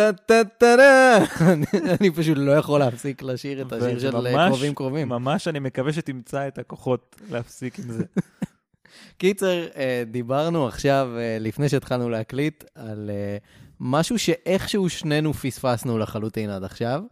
טה 0.00 0.12
טה 0.12 0.44
טה 0.58 0.76
טה. 0.76 1.18
אני- 2.00 2.10
פשוט 2.10 2.36
לא 2.38 2.52
יכול 2.52 2.80
להפסיק 2.80 3.22
לשיר 3.22 3.62
את 3.62 3.72
השיר 3.72 3.98
של 3.98 4.10
קרובים 4.48 4.74
קרובים. 4.74 5.08
ממש 5.08 5.48
אני 5.48 5.58
מקווה 5.58 5.92
שתמצא 5.92 6.48
את 6.48 6.58
הכוחות 6.58 7.16
להפסיק 7.30 7.78
עם 7.78 7.84
זה. 7.92 8.04
קיצר, 9.18 9.66
דיברנו 10.10 10.66
עכשיו, 10.66 11.08
לפני 11.40 11.68
שהתחלנו 11.68 12.08
להקליט, 12.08 12.64
על 12.74 13.10
משהו 13.80 14.18
שאיכשהו 14.18 14.88
שנינו 14.90 15.34
פספסנו 15.34 15.98
לחלוטין 15.98 16.50
עד 16.50 16.64
עכשיו. 16.64 17.02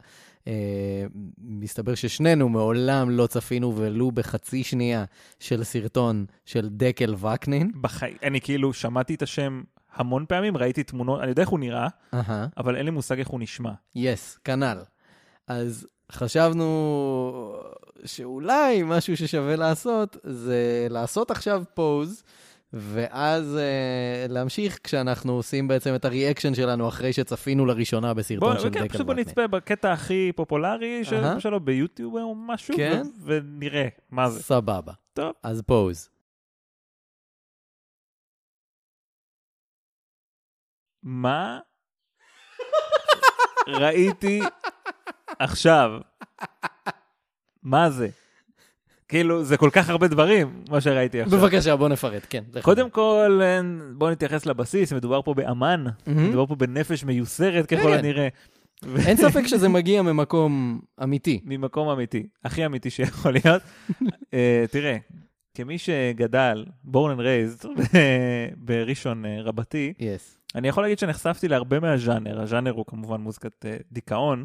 מסתבר 1.39 1.95
ששנינו 1.95 2.49
מעולם 2.49 3.11
לא 3.11 3.27
צפינו 3.27 3.77
ולו 3.77 4.11
בחצי 4.11 4.65
שנייה 4.65 5.05
של 5.41 5.65
סרטון 5.65 6.27
של 6.45 6.69
דקל 6.71 7.15
וקנין. 7.15 7.73
בחי... 7.81 8.11
אני 8.23 8.41
כאילו 8.41 8.73
שמעתי 8.73 9.15
את 9.15 9.23
השם 9.23 9.63
המון 9.99 10.25
פעמים, 10.29 10.57
ראיתי 10.57 10.83
תמונות, 10.83 11.21
אני 11.21 11.29
יודע 11.29 11.43
איך 11.43 11.49
הוא 11.51 11.59
נראה, 11.61 11.89
אהה, 12.15 12.47
אבל 12.57 12.77
אין 12.77 12.85
לי 12.85 12.91
מושג 12.91 13.19
איך 13.19 13.29
הוא 13.29 13.41
נשמע. 13.41 13.73
יס, 13.95 14.39
כנ"ל. 14.45 14.79
אז 15.47 15.87
חשבנו 16.13 17.53
שאולי 18.05 18.83
משהו 18.85 19.17
ששווה 19.17 19.57
לעשות 19.57 20.17
זה 20.25 20.87
לעשות 20.91 21.31
עכשיו 21.31 21.63
פוז, 21.75 22.23
ואז 22.73 23.57
אה, 23.57 24.27
להמשיך 24.29 24.79
כשאנחנו 24.85 25.33
עושים 25.33 25.69
בעצם 25.69 25.95
את 25.95 26.05
הריאקשן 26.05 26.55
שלנו 26.55 26.89
אחרי 26.89 27.13
שצפינו 27.13 27.67
לראשונה 27.67 28.15
בוא, 28.15 28.21
בסרטון 28.23 28.59
של 28.59 28.71
כן, 28.71 28.81
דקל 28.85 28.89
פשוט 28.95 29.07
בוא. 29.07 29.15
נצפה 29.15 29.47
בקטע 29.47 29.93
הכי 29.93 30.33
פופולרי 30.37 31.05
של- 31.05 31.17
אהה. 31.25 31.41
שלו 31.41 31.61
ביוטיוב 31.61 32.15
או 32.17 32.35
משהו, 32.35 32.75
כן. 32.77 33.03
ו- 33.21 33.39
ונראה 33.51 33.89
מה 34.11 34.31
זה. 34.31 34.43
סבבה. 34.43 34.93
טוב. 35.13 35.33
אז 35.43 35.63
פוז. 35.67 36.09
מה 41.03 41.59
ראיתי 43.69 44.41
עכשיו? 45.39 45.91
מה 47.63 47.91
זה? 47.91 48.09
כאילו, 49.09 49.45
זה 49.45 49.57
כל 49.57 49.71
כך 49.73 49.89
הרבה 49.89 50.09
דברים, 50.09 50.63
מה 50.71 50.81
שראיתי 50.81 51.21
עכשיו. 51.21 51.39
בבקשה, 51.39 51.77
בוא 51.77 51.89
נפרט, 51.89 52.27
כן. 52.31 52.45
קודם 52.63 52.91
כל, 52.91 53.41
בואו 53.95 54.11
נתייחס 54.11 54.47
לבסיס, 54.47 54.93
מדובר 54.93 55.23
פה 55.23 55.35
באמן, 55.35 55.85
מהמם. 56.07 56.29
מדובר 56.29 56.47
פה 56.47 56.55
בנפש 56.55 57.05
מיוסרת 57.05 57.67
ככל 57.67 57.83
כן. 57.83 57.99
הנראה. 57.99 58.29
אין 59.07 59.17
ספק 59.17 59.47
שזה 59.47 59.69
מגיע 59.69 60.03
ממקום 60.03 60.81
אמיתי. 61.03 61.41
ממקום 61.45 61.89
אמיתי, 61.89 62.27
הכי 62.45 62.67
אמיתי 62.67 62.91
שיכול 62.91 63.33
להיות. 63.33 63.63
אה, 64.35 64.65
תראה, 64.71 64.97
כמי 65.55 65.79
שגדל, 65.79 66.65
born 66.87 67.11
and 67.17 67.21
raised, 67.21 67.67
בראשון 68.67 69.25
אה, 69.25 69.43
רבתי, 69.43 69.93
יס. 69.99 70.38
אני 70.55 70.69
יכול 70.69 70.85
להגיד 70.85 70.99
שנחשפתי 70.99 71.49
להרבה 71.49 71.81
מהז'אנר, 71.81 72.41
הז'אנר 72.41 72.71
הוא 72.71 72.85
כמובן 72.87 73.21
מוזיקת 73.21 73.67
אה, 73.67 73.77
דיכאון, 73.93 74.45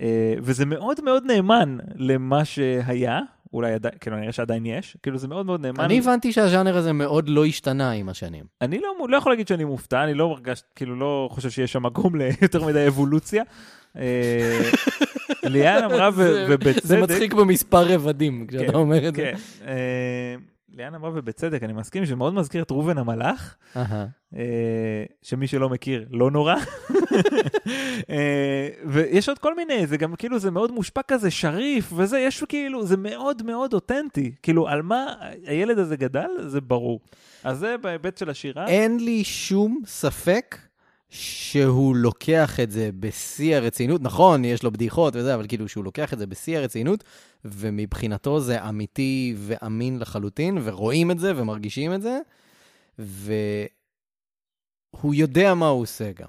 אה, 0.00 0.34
וזה 0.42 0.66
מאוד 0.66 1.04
מאוד 1.04 1.24
נאמן 1.26 1.76
למה 1.96 2.44
שהיה, 2.44 3.20
אולי 3.52 3.72
עדיין, 3.72 3.94
כאילו 4.00 4.16
נראה 4.16 4.32
שעדיין 4.32 4.66
יש, 4.66 4.96
כאילו 5.02 5.18
זה 5.18 5.28
מאוד 5.28 5.46
מאוד 5.46 5.60
נאמן. 5.60 5.84
אני 5.84 5.98
הבנתי 5.98 6.32
שהז'אנר 6.32 6.76
הזה 6.76 6.92
מאוד 6.92 7.28
לא 7.28 7.44
השתנה 7.44 7.90
עם 7.90 8.08
השנים. 8.08 8.44
אני 8.60 8.80
לא, 8.80 9.08
לא 9.08 9.16
יכול 9.16 9.32
להגיד 9.32 9.48
שאני 9.48 9.64
מופתע, 9.64 10.04
אני 10.04 10.14
לא 10.14 10.28
מרגש, 10.28 10.62
כאילו 10.76 10.96
לא 10.96 11.28
חושב 11.32 11.50
שיש 11.50 11.72
שם 11.72 11.82
מקום 11.82 12.14
ליותר 12.18 12.64
מדי 12.64 12.88
אבולוציה. 12.88 13.42
אה, 13.96 14.70
ליאן 15.42 15.84
אמרה, 15.84 16.10
ובצדק, 16.14 16.84
זה 16.84 17.00
מצחיק 17.00 17.34
במספר 17.34 17.94
רבדים 17.94 18.46
כשאתה 18.46 18.64
כן, 18.64 18.74
אומר 18.74 19.08
את 19.08 19.14
זה. 19.14 19.32
ליאן 20.76 20.94
אמרה 20.94 21.10
ובצדק, 21.14 21.62
אני 21.62 21.72
מסכים 21.72 22.06
שזה 22.06 22.16
מאוד 22.16 22.34
מזכיר 22.34 22.62
את 22.62 22.70
ראובן 22.70 22.98
המלאך. 22.98 23.56
אה, 24.36 25.04
שמי 25.22 25.46
שלא 25.46 25.68
מכיר, 25.68 26.06
לא 26.10 26.30
נורא. 26.30 26.54
אה, 28.10 28.68
ויש 28.86 29.28
עוד 29.28 29.38
כל 29.38 29.54
מיני, 29.54 29.86
זה 29.86 29.96
גם 29.96 30.16
כאילו, 30.16 30.38
זה 30.38 30.50
מאוד 30.50 30.72
מושפע 30.72 31.02
כזה, 31.02 31.30
שריף, 31.30 31.92
וזה, 31.96 32.18
יש 32.18 32.44
כאילו, 32.48 32.86
זה 32.86 32.96
מאוד 32.96 33.42
מאוד 33.42 33.74
אותנטי. 33.74 34.34
כאילו, 34.42 34.68
על 34.68 34.82
מה 34.82 35.14
הילד 35.46 35.78
הזה 35.78 35.96
גדל, 35.96 36.30
זה 36.46 36.60
ברור. 36.60 37.00
אז 37.44 37.58
זה 37.58 37.76
בהיבט 37.82 38.18
של 38.18 38.30
השירה. 38.30 38.66
אין 38.66 39.00
לי 39.00 39.24
שום 39.24 39.82
ספק 39.86 40.56
שהוא 41.14 41.96
לוקח 41.96 42.60
את 42.60 42.70
זה 42.70 42.90
בשיא 43.00 43.56
הרצינות. 43.56 44.02
נכון, 44.02 44.44
יש 44.44 44.62
לו 44.62 44.70
בדיחות 44.70 45.16
וזה, 45.16 45.34
אבל 45.34 45.46
כאילו 45.48 45.68
שהוא 45.68 45.84
לוקח 45.84 46.12
את 46.12 46.18
זה 46.18 46.26
בשיא 46.26 46.58
הרצינות, 46.58 47.04
ומבחינתו 47.44 48.40
זה 48.40 48.68
אמיתי 48.68 49.34
ואמין 49.38 49.98
לחלוטין, 49.98 50.58
ורואים 50.64 51.10
את 51.10 51.18
זה 51.18 51.32
ומרגישים 51.36 51.94
את 51.94 52.02
זה, 52.02 52.18
והוא 52.98 53.44
יודע 55.14 55.54
מה 55.54 55.68
הוא 55.68 55.82
עושה 55.82 56.12
גם. 56.12 56.28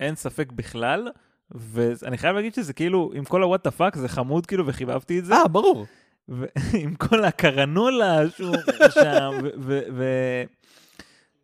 אין 0.00 0.14
ספק 0.14 0.52
בכלל. 0.52 1.08
ואני 1.50 2.18
חייב 2.18 2.36
להגיד 2.36 2.54
שזה 2.54 2.72
כאילו, 2.72 3.10
עם 3.14 3.24
כל 3.24 3.42
ה 3.42 3.46
what 3.46 3.64
the 3.64 3.70
fuck, 3.70 3.96
זה 3.96 4.08
חמוד 4.08 4.46
כאילו, 4.46 4.66
וחיבבתי 4.66 5.18
את 5.18 5.24
זה. 5.24 5.34
אה, 5.34 5.48
ברור. 5.48 5.86
ועם 6.28 6.94
כל 7.08 7.24
הגרנולה 7.24 8.30
שהוא 8.36 8.56
שם, 8.94 9.30
ו- 9.42 9.48
ו- 9.58 9.80
ו- 9.92 10.44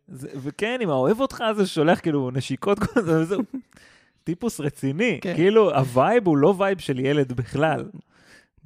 זה- 0.07 0.29
וכן, 0.43 0.77
עם 0.81 0.89
האוהב 0.89 1.19
אותך 1.21 1.41
הזה 1.41 1.67
ששולח 1.67 1.99
כאילו 1.99 2.31
נשיקות 2.31 2.79
כל 2.79 3.01
זה, 3.01 3.19
וזהו. 3.21 3.41
טיפוס 4.23 4.59
רציני, 4.59 5.19
כן. 5.21 5.35
כאילו 5.35 5.75
ה 5.75 5.85
vibe 5.85 6.27
הוא 6.27 6.37
לא 6.37 6.53
vibe 6.57 6.79
של 6.79 6.99
ילד 6.99 7.33
בכלל. 7.33 7.85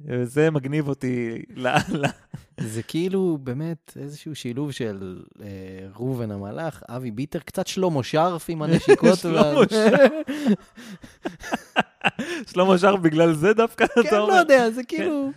וזה 0.04 0.50
מגניב 0.50 0.88
אותי 0.88 1.42
לאללה. 1.56 2.08
זה 2.60 2.82
כאילו 2.82 3.38
באמת 3.42 3.92
איזשהו 4.00 4.34
שילוב 4.34 4.72
של 4.72 5.22
אה, 5.42 5.46
ראובן 5.96 6.30
המלאך, 6.30 6.82
אבי 6.88 7.10
ביטר, 7.10 7.38
קצת 7.38 7.66
שלמה 7.66 8.02
שרף 8.02 8.44
עם 8.48 8.62
הנשיקות. 8.62 9.18
שלמה 9.22 9.60
שרף. 9.70 10.12
שלמה 12.52 12.78
שרף 12.78 13.00
בגלל 13.00 13.32
זה 13.34 13.54
דווקא, 13.54 13.86
כן, 13.86 14.00
אתה 14.08 14.18
לא 14.18 14.22
אומר? 14.24 14.34
יודע, 14.36 14.70
זה 14.70 14.82
כאילו... 14.84 15.30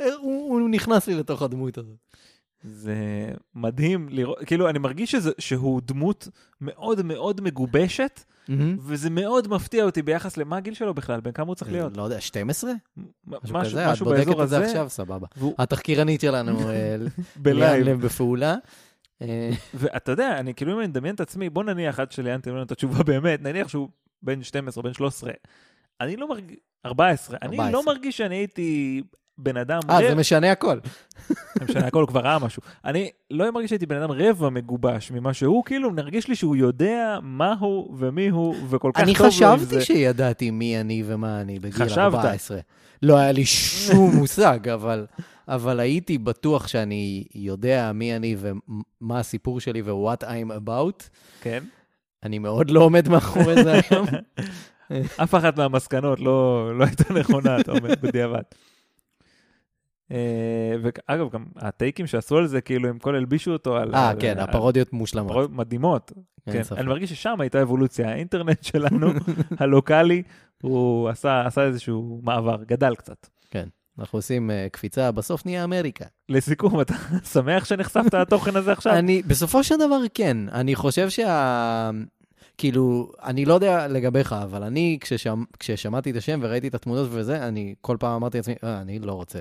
אה, 0.00 0.14
הוא 0.14 0.60
הוא 0.60 0.70
נכנס 0.70 1.06
לי 1.06 1.14
לתוך 1.14 1.42
הדמות 1.42 1.78
הזאת. 1.78 1.96
זה 2.62 2.96
מדהים 3.54 4.08
לראות, 4.10 4.38
כאילו 4.46 4.68
אני 4.68 4.78
מרגיש 4.78 5.10
שזה, 5.10 5.30
שהוא 5.38 5.80
דמות 5.84 6.28
מאוד 6.60 7.02
מאוד 7.02 7.40
מגובשת, 7.40 8.24
וזה 8.80 9.10
מאוד 9.10 9.48
מפתיע 9.48 9.84
אותי 9.84 10.02
ביחס 10.02 10.36
למה 10.36 10.56
הגיל 10.56 10.74
שלו 10.74 10.94
בכלל, 10.94 11.20
בין 11.20 11.32
כמה 11.32 11.46
הוא 11.46 11.54
צריך 11.54 11.72
להיות. 11.72 11.96
לא 11.96 12.02
יודע, 12.02 12.20
12? 12.20 12.70
משהו, 13.26 13.56
משהו 13.56 13.70
כזה, 13.70 13.86
את 13.86 13.92
משהו 13.92 14.06
בודקת 14.06 14.26
באזור 14.26 14.42
את 14.42 14.48
זה 14.48 14.56
הזה, 14.56 14.66
עכשיו, 14.66 14.88
סבבה. 14.88 15.26
והוא 15.36 15.54
התחקירנית 15.58 16.20
שלנו, 16.20 16.70
אה, 16.70 16.96
בלייב. 17.36 17.88
לב 17.88 18.00
בפעולה. 18.00 18.56
אה, 19.22 19.50
ואתה 19.74 20.12
יודע, 20.12 20.38
אני 20.38 20.54
כאילו 20.54 20.72
אם 20.72 20.78
אני 20.78 20.86
מדמיין 20.86 21.14
את 21.14 21.20
עצמי, 21.20 21.50
בוא 21.50 21.64
נניח 21.64 22.00
עד 22.00 22.12
שליאן 22.12 22.40
תמיד 22.40 22.56
את 22.56 22.72
התשובה 22.72 23.02
באמת, 23.02 23.42
נניח 23.42 23.68
שהוא 23.68 23.88
בן 24.22 24.42
12, 24.42 24.82
בן 24.82 24.92
13, 24.92 25.32
אני 26.00 26.16
לא 26.16 26.28
מרגיש, 26.28 26.56
14, 26.86 27.38
אני 27.42 27.56
14. 27.56 27.70
לא 27.70 27.86
מרגיש 27.86 28.16
שאני 28.16 28.36
הייתי 28.36 29.02
בן 29.38 29.56
אדם 29.56 29.80
אה, 29.90 29.98
זה 29.98 30.06
רבע, 30.06 30.14
משנה 30.14 30.52
הכל. 30.52 30.78
זה 31.28 31.64
משנה, 31.64 31.86
הכל 31.86 32.04
כבר 32.08 32.20
ראה 32.20 32.38
משהו. 32.38 32.62
אני 32.84 33.10
לא 33.30 33.50
מרגיש 33.50 33.68
שהייתי 33.68 33.86
בן 33.86 33.96
אדם 34.02 34.10
רבע 34.10 34.48
מגובש 34.48 35.10
ממה 35.10 35.34
שהוא, 35.34 35.64
כאילו 35.64 35.90
מרגיש 35.90 36.28
לי 36.28 36.34
שהוא 36.34 36.56
יודע 36.56 37.18
מה 37.22 37.54
הוא 37.60 37.96
ומי 37.98 38.28
הוא, 38.28 38.54
וכל 38.68 38.90
כך 38.94 39.00
אני 39.00 39.12
טוב 39.14 39.20
לו 39.20 39.26
עם 39.26 39.30
חשבתי 39.30 39.64
זה. 39.64 39.80
שידעתי 39.80 40.50
מי 40.50 40.80
אני 40.80 41.02
ומה 41.06 41.40
אני 41.40 41.58
בגיל 41.58 41.72
חשבת. 41.72 41.98
14. 41.98 42.58
לא 43.02 43.16
היה 43.16 43.32
לי 43.32 43.44
שום 43.46 44.16
מושג, 44.16 44.68
אבל, 44.68 45.06
אבל 45.48 45.80
הייתי 45.80 46.18
בטוח 46.18 46.68
שאני 46.68 47.24
יודע 47.34 47.92
מי 47.94 48.16
אני 48.16 48.36
ומה 48.38 49.18
הסיפור 49.18 49.60
שלי 49.60 49.82
ו-what 49.82 50.24
I'm 50.24 50.66
about. 50.66 51.02
כן. 51.40 51.64
אני 52.22 52.38
מאוד 52.38 52.70
לא 52.70 52.80
עומד 52.80 53.08
מאחורי 53.08 53.64
זה 53.64 53.72
היום. 53.72 54.06
אף 55.22 55.34
אחת 55.34 55.56
מהמסקנות 55.56 56.20
לא, 56.20 56.70
לא 56.78 56.84
הייתה 56.84 57.14
נכונה, 57.14 57.60
אתה 57.60 57.72
אומר, 57.72 57.94
בדיעבד. 58.00 58.42
אה, 60.12 60.74
ואגב, 60.82 61.30
גם 61.32 61.44
הטייקים 61.56 62.06
שעשו 62.06 62.36
על 62.36 62.46
זה, 62.46 62.60
כאילו, 62.60 62.88
הם 62.88 62.98
כל 62.98 63.14
הלבישו 63.14 63.52
אותו 63.52 63.76
על... 63.76 63.94
אה, 63.94 64.12
כן, 64.20 64.38
הפרודיות 64.38 64.92
מושלמות. 64.92 65.32
פרודיות 65.32 65.52
מדהימות. 65.52 66.12
כן. 66.50 66.62
אני 66.76 66.86
מרגיש 66.86 67.10
ששם 67.10 67.40
הייתה 67.40 67.62
אבולוציה. 67.62 68.10
האינטרנט 68.10 68.62
שלנו, 68.72 69.10
הלוקאלי, 69.60 70.22
הוא 70.62 71.08
עשה, 71.08 71.46
עשה 71.46 71.62
איזשהו 71.62 72.20
מעבר, 72.22 72.56
גדל 72.66 72.94
קצת. 72.94 73.26
אנחנו 73.98 74.18
עושים 74.18 74.50
אה, 74.50 74.66
קפיצה, 74.72 75.12
בסוף 75.12 75.46
נהיה 75.46 75.64
אמריקה. 75.64 76.04
לסיכום, 76.28 76.80
אתה 76.80 76.94
שמח 77.32 77.64
שנחשפת 77.64 78.14
לתוכן 78.14 78.56
הזה 78.56 78.72
עכשיו? 78.72 78.92
אני, 78.92 79.22
בסופו 79.26 79.64
של 79.64 79.74
דבר 79.76 80.00
כן, 80.14 80.36
אני 80.52 80.74
חושב 80.74 81.10
שה... 81.10 81.90
כאילו, 82.58 83.12
אני 83.22 83.44
לא 83.44 83.54
יודע 83.54 83.88
לגביך, 83.88 84.32
אבל 84.32 84.62
אני, 84.62 84.98
כששמ... 85.00 85.44
כששמעתי 85.58 86.10
את 86.10 86.16
השם 86.16 86.40
וראיתי 86.42 86.68
את 86.68 86.74
התמונות 86.74 87.08
וזה, 87.10 87.48
אני 87.48 87.74
כל 87.80 87.96
פעם 88.00 88.12
אמרתי 88.12 88.38
לעצמי, 88.38 88.54
אה, 88.64 88.80
אני 88.80 88.98
לא 88.98 89.12
רוצה 89.12 89.38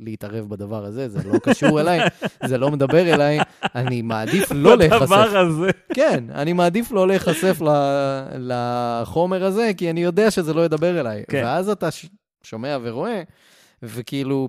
להתערב 0.00 0.48
בדבר 0.48 0.84
הזה, 0.84 1.08
זה 1.08 1.28
לא 1.28 1.38
קשור 1.38 1.80
אליי, 1.80 2.00
זה 2.48 2.58
לא 2.58 2.70
מדבר 2.70 3.14
אליי, 3.14 3.38
אני 3.74 4.02
מעדיף 4.02 4.52
לא 4.52 4.76
להיחשף. 4.76 5.02
הדבר 5.02 5.38
הזה. 5.38 5.70
כן, 5.94 6.24
אני 6.30 6.52
מעדיף 6.52 6.92
לא 6.92 7.08
להיחשף 7.08 7.60
לחומר 8.38 9.44
הזה, 9.44 9.70
כי 9.76 9.90
אני 9.90 10.02
יודע 10.02 10.30
שזה 10.30 10.54
לא 10.54 10.64
ידבר 10.64 11.00
אליי. 11.00 11.24
כן. 11.28 11.42
ואז 11.44 11.68
אתה 11.68 11.88
שומע 12.42 12.78
ורואה, 12.82 13.22
וכאילו, 13.82 14.48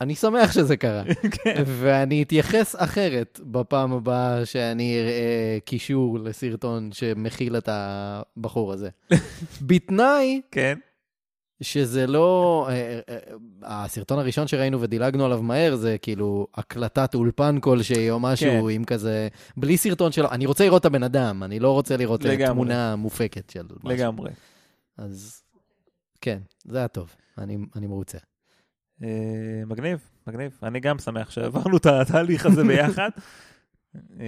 אני 0.00 0.14
שמח 0.14 0.52
שזה 0.52 0.76
קרה. 0.76 1.02
כן. 1.44 1.62
ואני 1.66 2.22
אתייחס 2.22 2.76
אחרת 2.78 3.40
בפעם 3.42 3.92
הבאה 3.92 4.46
שאני 4.46 5.00
אראה 5.00 5.58
קישור 5.64 6.18
לסרטון 6.18 6.92
שמכיל 6.92 7.56
את 7.56 7.68
הבחור 7.72 8.72
הזה. 8.72 8.88
בתנאי 9.66 10.40
כן. 10.50 10.78
שזה 11.60 12.06
לא... 12.06 12.66
אה, 12.68 13.00
אה, 13.08 13.18
אה, 13.64 13.84
הסרטון 13.84 14.18
הראשון 14.18 14.46
שראינו 14.46 14.80
ודילגנו 14.80 15.24
עליו 15.24 15.42
מהר 15.42 15.76
זה 15.76 15.96
כאילו 16.02 16.46
הקלטת 16.54 17.14
אולפן 17.14 17.60
כלשהי 17.60 18.10
או 18.10 18.20
משהו 18.20 18.62
כן. 18.62 18.70
עם 18.70 18.84
כזה... 18.84 19.28
בלי 19.56 19.76
סרטון 19.76 20.12
שלו. 20.12 20.30
אני 20.30 20.46
רוצה 20.46 20.64
לראות 20.64 20.80
את 20.80 20.86
הבן 20.86 21.02
אדם, 21.02 21.42
אני 21.42 21.60
לא 21.60 21.72
רוצה 21.72 21.96
לראות 21.96 22.24
לגמרי. 22.24 22.46
תמונה 22.46 22.96
מופקת 22.96 23.50
של 23.50 23.62
משהו. 23.62 23.88
לגמרי. 23.88 24.30
אז 24.98 25.42
כן, 26.20 26.38
זה 26.64 26.78
היה 26.78 26.88
טוב. 26.88 27.14
אני, 27.38 27.56
אני 27.76 27.86
מרוצה. 27.86 28.18
אה, 29.02 29.08
מגניב, 29.66 29.98
מגניב. 30.26 30.58
אני 30.62 30.80
גם 30.80 30.98
שמח 30.98 31.30
שעברנו 31.30 31.76
את 31.76 31.86
התהליך 31.86 32.46
הזה 32.46 32.64
ביחד. 32.68 33.10
אה, 34.20 34.26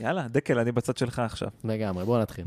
יאללה, 0.00 0.28
דקל, 0.28 0.58
אני 0.58 0.72
בצד 0.72 0.96
שלך 0.96 1.18
עכשיו. 1.18 1.48
לגמרי, 1.64 2.04
בואו 2.04 2.22
נתחיל. 2.22 2.44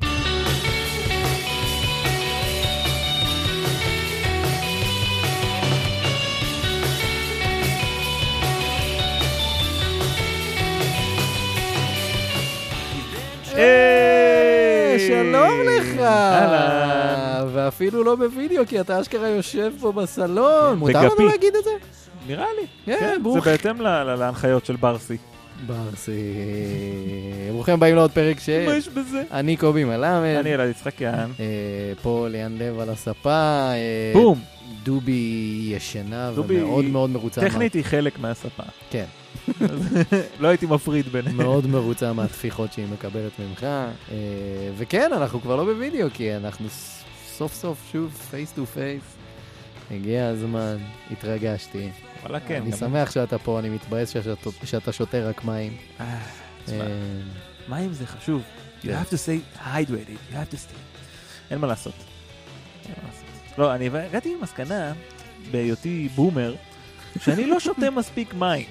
היי! 13.56 14.11
שלום 15.22 15.52
לך! 15.68 16.00
אהלן. 16.00 17.48
ואפילו 17.54 18.04
לא 18.04 18.16
בווידאו, 18.16 18.64
כי 18.68 18.80
אתה 18.82 19.02
אשכרה 19.02 19.28
יושב 19.30 19.72
פה 19.80 19.92
בסלון. 19.92 20.78
מותר. 20.80 21.02
לנו 21.18 21.26
להגיד 21.28 21.56
את 21.56 21.64
זה? 21.64 21.70
נראה 22.28 22.46
לי. 22.62 22.68
כן, 22.86 22.98
כן, 23.00 23.12
זה 23.16 23.24
ברוך. 23.24 23.48
בהתאם 23.48 23.82
ל- 23.82 23.88
ל- 24.04 24.16
להנחיות 24.16 24.66
של 24.66 24.76
ברסי. 24.76 25.18
ברסי. 25.68 26.12
ברוכים 27.52 27.74
הבאים 27.74 27.96
לעוד 27.96 28.12
פרק 28.12 28.40
ש... 28.40 28.50
מה 28.50 28.76
יש 28.76 28.88
בזה? 28.90 29.24
אני 29.32 29.56
קובי 29.58 29.84
מלמד. 29.84 30.36
אני 30.40 30.54
אלעד 30.56 30.70
יצחקיאן. 30.70 31.32
אה, 31.40 31.46
פה 32.02 32.28
ליאן 32.30 32.56
לב 32.60 32.80
על 32.80 32.90
הספה. 32.90 33.30
אה, 33.74 34.12
בום. 34.14 34.40
דובי 34.84 35.22
ישנה 35.76 36.32
דובי 36.36 36.62
ומאוד 36.62 36.86
מאוד 36.86 37.10
מרוצה. 37.10 37.42
טכנית 37.42 37.74
היא 37.74 37.84
חלק 37.84 38.20
מהספה. 38.20 38.64
כן. 38.90 39.06
לא 40.40 40.48
הייתי 40.48 40.66
מפריד 40.66 41.08
ביניהם. 41.08 41.38
מאוד 41.38 41.68
מרוצה 41.68 42.14
מהטפיחות 42.14 42.74
שהיא 42.74 42.86
מקבלת 42.94 43.32
ממך. 43.40 43.64
אה, 43.64 43.88
וכן, 44.78 45.10
אנחנו 45.14 45.42
כבר 45.42 45.56
לא 45.56 45.64
בווידאו, 45.64 46.08
כי 46.14 46.36
אנחנו 46.36 46.68
סוף 47.38 47.54
סוף 47.54 47.90
שוב 47.92 48.12
face 48.32 48.52
to 48.52 48.66
face. 48.66 49.02
הגיע 49.92 50.28
הזמן, 50.28 50.78
התרגשתי. 51.12 51.90
וואלה 52.24 52.40
כן. 52.40 52.62
אני 52.62 52.72
שמח 52.72 53.12
שאתה 53.12 53.38
פה, 53.38 53.60
אני 53.60 53.70
מתבאס 53.70 54.14
שאתה- 54.66 54.92
שותה 54.92 55.20
רק 55.30 55.46
מים. 55.46 55.78
אה, 56.00 56.20
אה, 56.72 56.88
מים 57.70 57.94
זה 57.94 58.08
חשוב. 58.08 58.42
You 58.82 58.84
כן. 58.84 59.02
have 59.02 59.08
to 59.08 59.16
stay 59.16 59.60
hydrated, 59.66 60.32
you 60.32 60.36
have 60.36 60.54
to 60.54 60.58
stay. 60.58 60.76
אין 61.52 61.60
מה 61.60 61.68
לעשות. 61.68 61.94
אין 62.86 62.94
מה 63.04 63.10
לעשות. 63.10 63.26
לא, 63.58 63.76
אני 63.76 63.90
הגעתי 63.94 64.36
למסקנה, 64.36 64.94
בהיותי 65.52 66.10
בומר, 66.16 66.56
שאני 67.20 67.48
לא 67.48 67.60
שותה 67.60 67.90
מספיק 67.90 68.34
מים. 68.34 68.66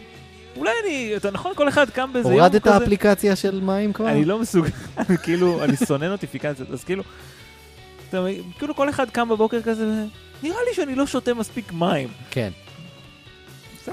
אולי 0.57 0.71
אני, 0.85 1.17
אתה 1.17 1.31
נכון, 1.31 1.53
כל 1.55 1.69
אחד 1.69 1.91
קם 1.91 2.11
באיזה 2.13 2.29
יום 2.29 2.39
כזה. 2.39 2.43
הורדת 2.43 2.67
האפליקציה 2.67 3.37
של 3.37 3.61
מים 3.61 3.93
כבר? 3.93 4.09
אני 4.09 4.25
לא 4.25 4.39
מסוגל, 4.39 4.71
כאילו, 5.25 5.65
אני 5.65 5.77
שונא 5.77 6.05
נוטיפיקציות, 6.05 6.71
אז 6.71 6.85
כאילו, 6.85 7.03
אתה 8.09 8.25
כאילו 8.59 8.75
כל 8.75 8.89
אחד 8.89 9.11
קם 9.11 9.29
בבוקר 9.29 9.63
כזה, 9.63 10.05
נראה 10.43 10.59
לי 10.69 10.75
שאני 10.75 10.95
לא 10.95 11.07
שותה 11.07 11.35
מספיק 11.35 11.73
מים. 11.73 12.09
כן. 12.31 12.51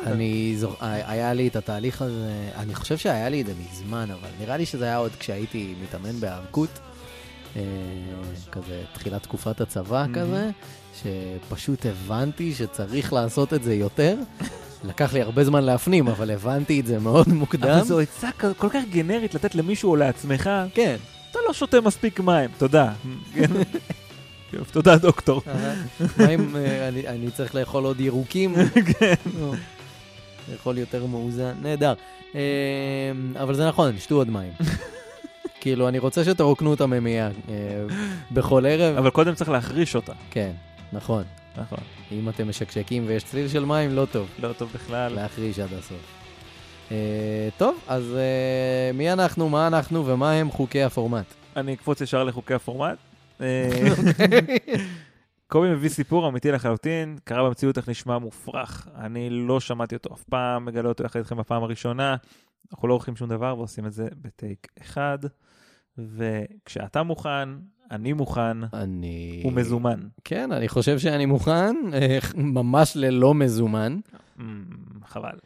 אני 0.05 0.53
זוכ... 0.57 0.75
היה 0.81 1.33
לי 1.33 1.47
את 1.47 1.55
התהליך 1.55 2.01
הזה, 2.01 2.49
אני 2.55 2.75
חושב 2.75 2.97
שהיה 2.97 3.29
לי 3.29 3.41
את 3.41 3.45
זה 3.45 3.53
מזמן, 3.71 4.07
אבל 4.11 4.29
נראה 4.39 4.57
לי 4.57 4.65
שזה 4.65 4.85
היה 4.85 4.97
עוד 4.97 5.11
כשהייתי 5.19 5.75
מתאמן 5.83 6.19
בהיאבקות, 6.19 6.79
כזה 8.51 8.81
תחילת 8.93 9.23
תקופת 9.23 9.61
הצבא. 9.61 10.05
כזה, 10.13 10.49
שפשוט 11.03 11.85
הבנתי 11.85 12.53
שצריך 12.53 13.13
לעשות 13.13 13.53
את 13.53 13.63
זה 13.63 13.73
יותר. 13.75 14.15
לקח 14.83 15.13
לי 15.13 15.21
הרבה 15.21 15.43
זמן 15.43 15.63
להפנים, 15.63 16.07
אבל 16.07 16.31
הבנתי 16.31 16.79
את 16.79 16.85
זה 16.85 16.99
מאוד 16.99 17.27
מוקדם. 17.27 17.69
אבל 17.69 17.83
זו 17.83 17.99
עצה 17.99 18.29
כל 18.57 18.69
כך 18.69 18.81
גנרית 18.91 19.33
לתת 19.35 19.55
למישהו 19.55 19.89
או 19.91 19.95
לעצמך, 19.95 20.49
כן. 20.73 20.95
אתה 21.31 21.39
לא 21.47 21.53
שותה 21.53 21.81
מספיק 21.81 22.19
מים, 22.19 22.49
תודה. 22.57 22.93
תודה 24.71 24.97
דוקטור. 24.97 25.41
מים, 26.17 26.55
אה, 26.55 26.87
אני- 26.87 27.31
צריך 27.31 27.55
לאכול 27.55 27.83
עוד 27.85 27.99
ירוקים. 27.99 28.55
כן. 28.99 29.13
נו, 29.39 29.53
לאכול 30.51 30.77
יותר 30.77 31.05
מאוזן, 31.05 31.53
נהדר. 31.61 31.93
אה, 32.35 32.41
אבל 33.43 33.55
זה 33.55 33.67
נכון, 33.67 33.97
שתו 33.99 34.15
עוד 34.15 34.29
מים. 34.29 34.51
כאילו, 35.61 35.87
אני 35.87 35.99
רוצה 35.99 36.23
שתרוקנו 36.23 36.73
את 36.73 36.81
הממייה 36.81 37.27
אה, 37.27 37.53
בכל 38.31 38.65
ערב. 38.65 38.97
אבל 38.97 39.09
קודם 39.09 39.35
צריך 39.35 39.49
להחריש 39.49 39.95
אותה. 39.95 40.13
כן, 40.31 40.51
נכון. 40.93 41.23
נכון. 41.57 41.79
אם 42.11 42.29
אתם 42.29 42.49
משקשקים 42.49 43.03
ויש 43.07 43.23
צליל 43.23 43.47
של 43.47 43.65
מים, 43.65 43.95
לא 43.95 44.07
טוב. 44.11 44.27
לא 44.39 44.53
טוב 44.53 44.71
בכלל. 44.73 45.13
להחריש 45.13 45.59
עד 45.59 45.73
הסוף. 45.73 46.17
אה, 46.91 47.49
טוב, 47.57 47.77
אז 47.87 48.15
אה, 48.15 48.91
מי 48.93 49.13
אנחנו, 49.13 49.49
מה 49.49 49.67
אנחנו 49.67 50.05
ומה 50.05 50.31
הם 50.31 50.51
חוקי 50.51 50.83
הפורמט? 50.83 51.33
אני 51.55 51.73
אקפוץ 51.73 52.01
ישר 52.01 52.23
לחוקי 52.23 52.53
הפורמט. 52.53 52.97
קובי 55.47 55.69
מביא 55.69 55.89
סיפור 55.89 56.27
אמיתי 56.27 56.51
לחלוטין, 56.51 57.17
קרה 57.23 57.43
במציאות 57.43 57.77
איך 57.77 57.89
נשמע 57.89 58.17
מופרך. 58.17 58.87
אני 58.95 59.29
לא 59.29 59.59
שמעתי 59.59 59.95
אותו 59.95 60.13
אף 60.13 60.23
פעם, 60.23 60.65
מגלה 60.65 60.89
אותו 60.89 61.03
יחד 61.03 61.19
איתכם 61.19 61.37
בפעם 61.37 61.63
הראשונה. 61.63 62.15
אנחנו 62.71 62.87
לא 62.87 62.93
עורכים 62.93 63.15
שום 63.15 63.29
דבר 63.29 63.55
ועושים 63.57 63.85
את 63.85 63.93
זה 63.93 64.07
בטייק 64.21 64.67
אחד. 64.81 65.17
וכשאתה 65.97 67.03
מוכן, 67.03 67.49
אני 67.91 68.13
מוכן, 68.13 68.63
אני... 68.73 69.41
הוא 69.43 69.53
מזומן. 69.53 69.99
כן, 70.23 70.51
אני 70.51 70.67
חושב 70.67 70.99
שאני 70.99 71.25
מוכן, 71.25 71.75
אה, 71.93 72.17
ממש 72.35 72.95
ללא 72.95 73.33
מזומן. 73.33 73.99
אמ, 74.39 74.65
חבל. 75.05 75.37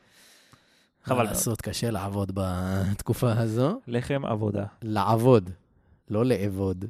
חבל 1.04 1.16
מאוד. 1.16 1.28
לעשות, 1.28 1.62
קשה 1.62 1.92
לעבוד 1.92 2.32
בתקופה 2.34 3.32
הזו. 3.32 3.80
לחם 3.88 4.26
עבודה. 4.26 4.66
לעבוד, 4.82 5.50
לא 6.10 6.26
לאבוד? 6.26 6.86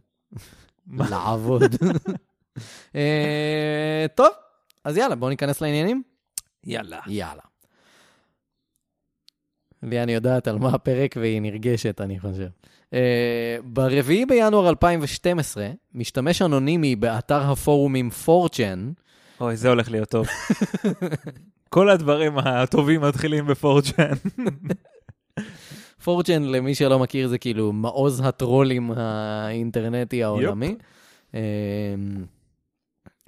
לעבוד. 0.87 1.63
אה, 2.95 4.05
טוב, 4.15 4.29
אז 4.83 4.97
יאללה, 4.97 5.15
בואו 5.15 5.29
ניכנס 5.29 5.61
לעניינים. 5.61 6.03
יאללה. 6.63 6.99
יאללה. 7.07 7.41
ליאן 9.83 10.09
יודעת 10.09 10.47
על 10.47 10.57
מה 10.57 10.69
הפרק 10.69 11.15
והיא 11.19 11.41
נרגשת, 11.41 12.01
אני 12.01 12.19
חושב. 12.19 12.47
Uh, 12.91 12.93
ברביעי 13.63 14.25
בינואר 14.25 14.69
2012, 14.69 15.69
משתמש 15.93 16.41
אנונימי 16.41 16.95
באתר 16.95 17.51
הפורומים 17.51 18.09
4chan, 18.25 19.01
אוי, 19.41 19.57
זה 19.57 19.69
הולך 19.69 19.91
להיות 19.91 20.09
טוב. 20.09 20.27
כל 21.69 21.89
הדברים 21.89 22.37
הטובים 22.37 23.01
מתחילים 23.01 23.47
בפורצ'ן. 23.47 24.13
4chan, 26.05 26.39
למי 26.39 26.75
שלא 26.75 26.99
מכיר, 26.99 27.27
זה 27.27 27.37
כאילו 27.37 27.71
מעוז 27.71 28.21
הטרולים 28.25 28.91
האינטרנטי 28.91 30.23
העולמי. 30.23 30.75
Uh, 31.31 31.35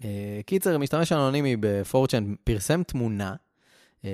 uh, 0.02 0.06
קיצר, 0.46 0.78
משתמש 0.78 1.12
אנונימי 1.12 1.56
ב-4chan 1.56 2.36
פרסם 2.44 2.84
תמונה, 2.84 3.36
uh, 4.02 4.06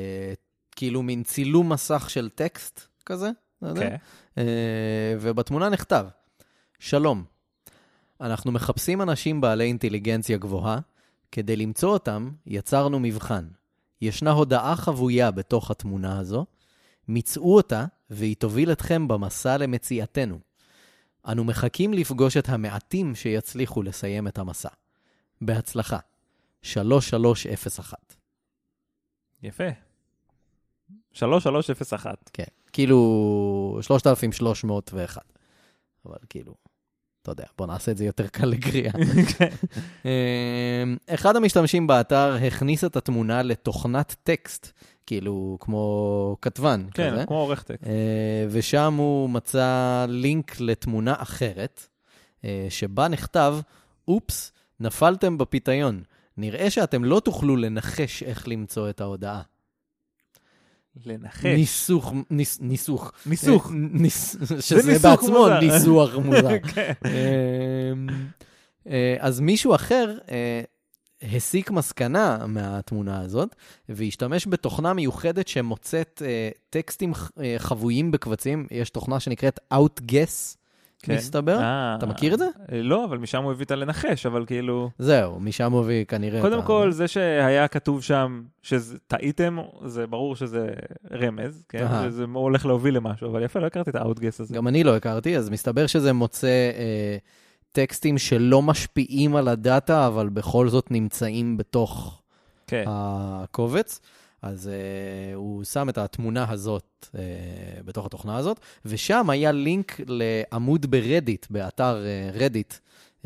כאילו 0.76 1.04
מין 1.04 1.24
צילום 1.24 1.74
מסך 1.74 2.10
של 2.10 2.30
טקסט 2.30 2.88
כזה, 3.06 3.30
כן. 3.62 3.96
אה, 4.38 5.16
ובתמונה 5.20 5.70
נכתב, 5.70 6.06
שלום, 6.80 7.24
אנחנו 8.22 8.52
מחפשים 8.52 9.02
אנשים 9.02 9.42
בעלי 9.42 9.64
אינטליגנציה 9.64 10.38
גבוהה, 10.38 10.80
כדי 11.32 11.56
למצוא 11.56 11.90
אותם 11.90 12.32
יצרנו 12.46 13.00
מבחן. 13.00 13.48
ישנה 14.02 14.32
הודעה 14.32 14.76
חבויה 14.76 15.32
בתוך 15.32 15.72
התמונה 15.72 16.20
הזו, 16.20 16.46
מצאו 17.08 17.56
אותה 17.56 17.86
והיא 18.10 18.36
תוביל 18.36 18.72
אתכם 18.72 19.08
במסע 19.08 19.58
למציאתנו. 19.58 20.40
אנו 21.28 21.44
מחכים 21.44 21.94
לפגוש 21.94 22.38
את 22.38 22.50
המעטים 22.50 23.16
שיצליחו 23.16 23.84
לסיים 23.84 24.28
את 24.28 24.38
המסע. 24.38 24.70
בהצלחה. 25.42 26.00
3301. 26.62 28.16
יפה. 29.44 29.89
3301. 31.14 32.30
כן, 32.34 32.44
כאילו 32.74 33.80
3,301. 33.82 35.22
אבל 36.06 36.18
כאילו, 36.30 36.54
אתה 37.22 37.32
יודע, 37.32 37.44
בוא 37.58 37.68
נעשה 37.68 37.92
את 37.92 37.98
זה 37.98 38.06
יותר 38.06 38.28
קל 38.28 38.46
לקריאה. 38.46 38.92
כן. 39.38 39.50
אמ, 40.06 40.98
אחד 41.10 41.36
המשתמשים 41.36 41.88
באתר 41.88 42.36
הכניס 42.48 42.84
את 42.84 42.96
התמונה 42.96 43.44
לתוכנת 43.44 44.16
טקסט, 44.24 44.72
כאילו 45.06 45.58
כמו 45.60 46.38
כתבן 46.42 46.86
כן, 46.94 47.12
כזה, 47.12 47.26
כמו 47.26 47.38
עורך 47.38 47.64
טקסט. 47.64 47.88
אה, 47.88 48.48
ושם 48.50 48.94
הוא 48.98 49.30
מצא 49.30 50.06
לינק 50.10 50.60
לתמונה 50.60 51.16
אחרת, 51.18 51.88
אה, 52.46 52.68
שבה 52.70 53.08
נכתב, 53.08 53.58
אופס, 54.08 54.52
נפלתם 54.80 55.38
בפיתיון. 55.38 56.04
נראה 56.38 56.70
שאתם 56.70 57.04
לא 57.04 57.20
תוכלו 57.20 57.56
לנחש 57.56 58.24
איך 58.24 58.48
למצוא 58.48 58.90
את 58.90 59.02
ההודעה. 59.02 59.42
לנחש. 61.06 61.46
ניסוך, 61.46 62.14
ניס, 62.30 62.60
ניסוך. 62.62 63.12
ניסוך. 63.26 63.68
אה, 63.68 63.72
ניס, 63.76 64.36
שזה 64.60 64.92
ניסוך 64.92 65.06
בעצמו 65.06 65.38
מוזר. 65.38 65.60
ניסוח 65.60 66.16
מוזר. 66.26 66.60
כן. 66.60 66.94
אמ, 67.06 68.08
אה, 68.88 69.16
אז 69.20 69.40
מישהו 69.40 69.76
אחר 69.76 70.18
אה, 70.32 70.62
הסיק 71.36 71.72
מסקנה 71.72 72.48
מהתמונה 72.48 73.22
הזאת, 73.22 73.56
והשתמש 73.90 74.48
בתוכנה 74.48 74.94
מיוחדת 74.94 75.48
שמוצאת 75.48 76.22
טקסטים 76.70 77.14
חבויים 77.58 78.12
בקבצים. 78.12 78.68
יש 78.72 78.90
תוכנה 78.90 79.20
שנקראת 79.20 79.60
Outguess, 79.74 80.56
כן. 81.04 81.16
מסתבר. 81.16 81.58
אה, 81.60 81.96
אתה 81.98 82.06
מכיר 82.06 82.34
את 82.34 82.40
זה? 82.40 82.46
אה, 82.72 82.82
לא, 82.82 83.06
אבל 83.06 83.18
משם 83.18 83.44
הוא 83.44 83.52
הביא 83.52 83.66
את 83.66 83.72
הלנחש, 83.72 84.26
אבל 84.26 84.46
כאילו... 84.46 84.90
זהו, 85.00 85.40
משם 85.40 85.72
הוא 85.72 85.82
הביא 85.82 86.06
כנראה 86.06 86.42
קודם 86.42 86.60
את 86.60 86.64
ה- 86.64 86.68
כל, 86.68 86.92
זה 86.92 87.08
שהיה 87.08 87.68
כתוב 87.68 88.04
שם 88.04 88.42
שטעיתם, 88.62 89.58
זה 89.86 90.08
ברור 90.08 90.36
שזה 90.36 90.70
רמז, 91.12 91.64
כן? 91.70 91.84
אהה. 91.84 92.06
שזה 92.10 92.26
הולך 92.34 92.66
להוביל 92.66 92.96
למשהו, 92.96 93.32
אבל 93.32 93.44
יפה, 93.44 93.60
לא 93.60 93.66
הכרתי 93.66 93.90
את 93.90 93.96
האוטגס 93.96 94.42
הזה. 94.42 94.56
גם 94.56 94.68
אני 94.68 94.84
לא 94.84 94.96
הכרתי, 94.96 95.38
אז 95.38 95.50
מסתבר 95.50 95.88
שזה 95.88 96.14
מוצא 96.14 96.48
אה, 96.78 97.18
טקסטים 97.72 98.18
שלא 98.18 98.62
משפיעים 98.62 99.36
על 99.36 99.48
הדאטה, 99.48 100.08
אבל 100.08 100.30
בכל 100.30 100.70
זאת 100.70 100.92
נמצאים 100.92 101.58
בתוך 101.58 102.22
כן. 102.68 102.84
הקובץ. 102.88 104.00
אז 104.42 104.70
uh, 104.70 105.36
הוא 105.36 105.64
שם 105.64 105.90
את 105.90 105.98
התמונה 105.98 106.52
הזאת 106.52 107.06
uh, 107.06 107.16
בתוך 107.86 108.06
התוכנה 108.06 108.38
הזאת, 108.38 108.60
ושם 108.86 109.30
היה 109.30 109.52
לינק 109.52 110.00
לעמוד 110.08 110.86
ברדיט, 110.92 111.46
באתר 111.50 112.04
uh, 112.04 112.38
רדיט. 112.38 112.74
Uh, 113.24 113.26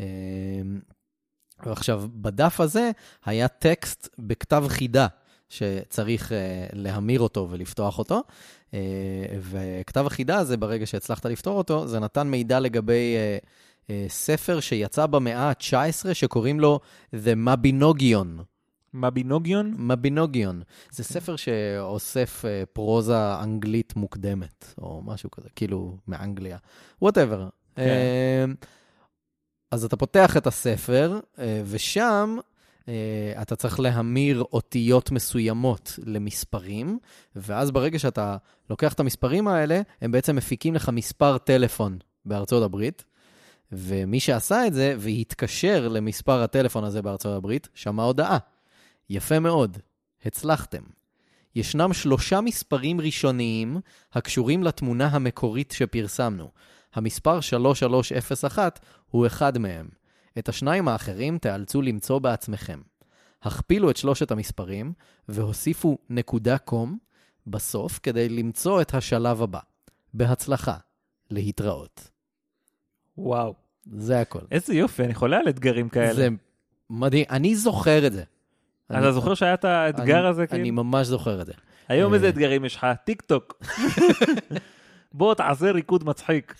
ועכשיו, 1.66 2.02
בדף 2.14 2.60
הזה 2.60 2.90
היה 3.24 3.48
טקסט 3.48 4.08
בכתב 4.18 4.64
חידה 4.68 5.06
שצריך 5.48 6.28
uh, 6.28 6.34
להמיר 6.72 7.20
אותו 7.20 7.48
ולפתוח 7.50 7.98
אותו, 7.98 8.22
uh, 8.70 8.74
וכתב 9.40 10.06
החידה 10.06 10.38
הזה, 10.38 10.56
ברגע 10.56 10.86
שהצלחת 10.86 11.26
לפתור 11.26 11.58
אותו, 11.58 11.86
זה 11.88 11.98
נתן 11.98 12.26
מידע 12.28 12.60
לגבי 12.60 13.16
uh, 13.16 13.46
uh, 13.86 13.90
ספר 14.08 14.60
שיצא 14.60 15.06
במאה 15.06 15.48
ה-19 15.48 16.14
שקוראים 16.14 16.60
לו 16.60 16.80
The 17.12 17.36
Mabinogion. 17.46 18.53
מבינוגיון? 18.94 19.74
מבינוגיון. 19.78 20.62
זה 20.90 21.04
ספר 21.04 21.36
שאוסף 21.36 22.44
אה, 22.44 22.62
פרוזה 22.72 23.40
אנגלית 23.42 23.96
מוקדמת, 23.96 24.74
או 24.78 25.02
משהו 25.04 25.30
כזה, 25.30 25.48
כאילו 25.56 25.96
מאנגליה. 26.08 26.58
וואטאבר. 27.02 27.48
כן. 27.76 28.50
אז 29.70 29.84
אתה 29.84 29.96
פותח 29.96 30.36
את 30.36 30.46
הספר, 30.46 31.20
אה, 31.38 31.62
ושם 31.64 32.36
אה, 32.88 33.42
אתה 33.42 33.56
צריך 33.56 33.80
להמיר 33.80 34.44
אותיות 34.52 35.10
מסוימות 35.10 35.98
למספרים, 36.06 36.98
ואז 37.36 37.70
ברגע 37.70 37.98
שאתה 37.98 38.36
לוקח 38.70 38.92
את 38.92 39.00
המספרים 39.00 39.48
האלה, 39.48 39.80
הם 40.00 40.12
בעצם 40.12 40.36
מפיקים 40.36 40.74
לך 40.74 40.88
מספר 40.88 41.38
טלפון 41.38 41.98
בארצות 42.24 42.62
הברית. 42.62 43.04
ומי 43.72 44.20
שעשה 44.20 44.66
את 44.66 44.74
זה 44.74 44.94
והתקשר 44.98 45.88
למספר 45.88 46.42
הטלפון 46.42 46.84
הזה 46.84 47.02
בארצות 47.02 47.36
הברית, 47.36 47.68
שמע 47.74 48.02
הודעה. 48.02 48.38
יפה 49.10 49.38
מאוד, 49.38 49.78
הצלחתם. 50.24 50.82
ישנם 51.54 51.92
שלושה 51.92 52.40
מספרים 52.40 53.00
ראשוניים 53.00 53.80
הקשורים 54.12 54.62
לתמונה 54.62 55.06
המקורית 55.06 55.70
שפרסמנו. 55.70 56.50
המספר 56.94 57.40
3301 57.40 58.80
הוא 59.10 59.26
אחד 59.26 59.58
מהם. 59.58 59.88
את 60.38 60.48
השניים 60.48 60.88
האחרים 60.88 61.38
תיאלצו 61.38 61.82
למצוא 61.82 62.18
בעצמכם. 62.18 62.80
הכפילו 63.42 63.90
את 63.90 63.96
שלושת 63.96 64.30
המספרים 64.30 64.92
והוסיפו 65.28 65.98
נקודה 66.10 66.58
קום 66.58 66.98
בסוף 67.46 68.00
כדי 68.02 68.28
למצוא 68.28 68.80
את 68.80 68.94
השלב 68.94 69.42
הבא. 69.42 69.60
בהצלחה. 70.14 70.76
להתראות. 71.30 72.10
וואו. 73.18 73.54
זה 73.92 74.20
הכל. 74.20 74.40
איזה 74.50 74.74
יופי, 74.74 75.04
אני 75.04 75.14
חולה 75.14 75.38
על 75.38 75.48
אתגרים 75.48 75.88
כאלה. 75.88 76.14
זה 76.14 76.28
מדהים. 76.90 77.24
אני 77.30 77.56
זוכר 77.56 78.06
את 78.06 78.12
זה. 78.12 78.24
אתה 78.90 78.98
אני- 78.98 79.12
זוכר 79.12 79.34
שהיה 79.34 79.54
את 79.54 79.64
האתגר 79.64 80.20
אני- 80.20 80.28
הזה? 80.28 80.42
אני 80.42 80.48
כאילו? 80.62 80.72
ממש 80.84 81.06
זוכר 81.06 81.40
את 81.40 81.46
זה. 81.46 81.52
היום 81.88 82.12
אה. 82.12 82.16
איזה 82.16 82.28
אתגרים 82.28 82.64
יש 82.64 82.76
לך? 82.76 82.86
טיק 83.04 83.22
טוק. 83.22 83.62
בוא 85.12 85.34
תעשה 85.34 85.70
ריקוד 85.70 86.04
מצחיק. 86.04 86.54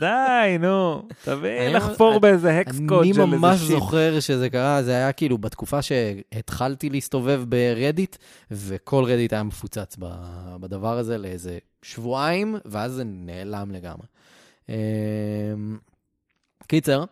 די, 0.00 0.56
נו. 0.60 1.08
תביא 1.24 1.60
אני- 1.66 1.72
לחפור 1.74 2.18
באיזה 2.20 2.58
hex 2.58 2.80
code 2.88 3.04
אני 3.04 3.14
של 3.14 3.20
איזה 3.20 3.36
ממש 3.36 3.58
shit. 3.60 3.68
זוכר 3.70 4.20
שזה 4.20 4.50
קרה, 4.50 4.82
זה 4.82 4.90
היה 4.90 5.12
כאילו 5.12 5.38
בתקופה 5.38 5.82
שהתחלתי 5.82 6.90
להסתובב 6.90 7.44
ב 7.48 7.56
Reddit, 7.56 8.16
וכל 8.50 9.04
רדיט 9.04 9.32
היה 9.32 9.42
מפוצץ 9.42 9.96
בדבר 10.60 10.98
הזה 10.98 11.18
לאיזה 11.18 11.58
שבועיים, 11.82 12.56
ואז 12.64 12.92
זה 12.92 13.02
נעלם 13.06 13.70
לגמרי. 13.70 14.06
אמ, 14.68 14.74
קיצר, 16.66 17.04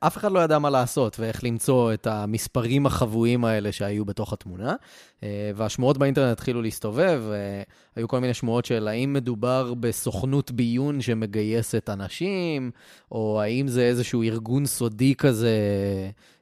אף 0.00 0.16
אחד 0.16 0.32
לא 0.32 0.40
ידע 0.40 0.58
מה 0.58 0.70
לעשות 0.70 1.20
ואיך 1.20 1.44
למצוא 1.44 1.94
את 1.94 2.06
המספרים 2.06 2.86
החבויים 2.86 3.44
האלה 3.44 3.72
שהיו 3.72 4.04
בתוך 4.04 4.32
התמונה, 4.32 4.74
אה, 5.22 5.50
והשמועות 5.54 5.98
באינטרנט 5.98 6.32
התחילו 6.32 6.62
להסתובב, 6.62 7.22
אה, 7.30 7.62
היו 7.96 8.08
כל 8.08 8.18
מיני 8.18 8.34
שמועות 8.34 8.64
של 8.64 8.88
האם 8.88 9.12
מדובר 9.12 9.74
בסוכנות 9.74 10.50
ביון 10.50 11.00
שמגייסת 11.00 11.90
אנשים, 11.90 12.70
או 13.12 13.40
האם 13.42 13.68
זה 13.68 13.82
איזשהו 13.82 14.22
ארגון 14.22 14.66
סודי 14.66 15.14
כזה 15.14 15.56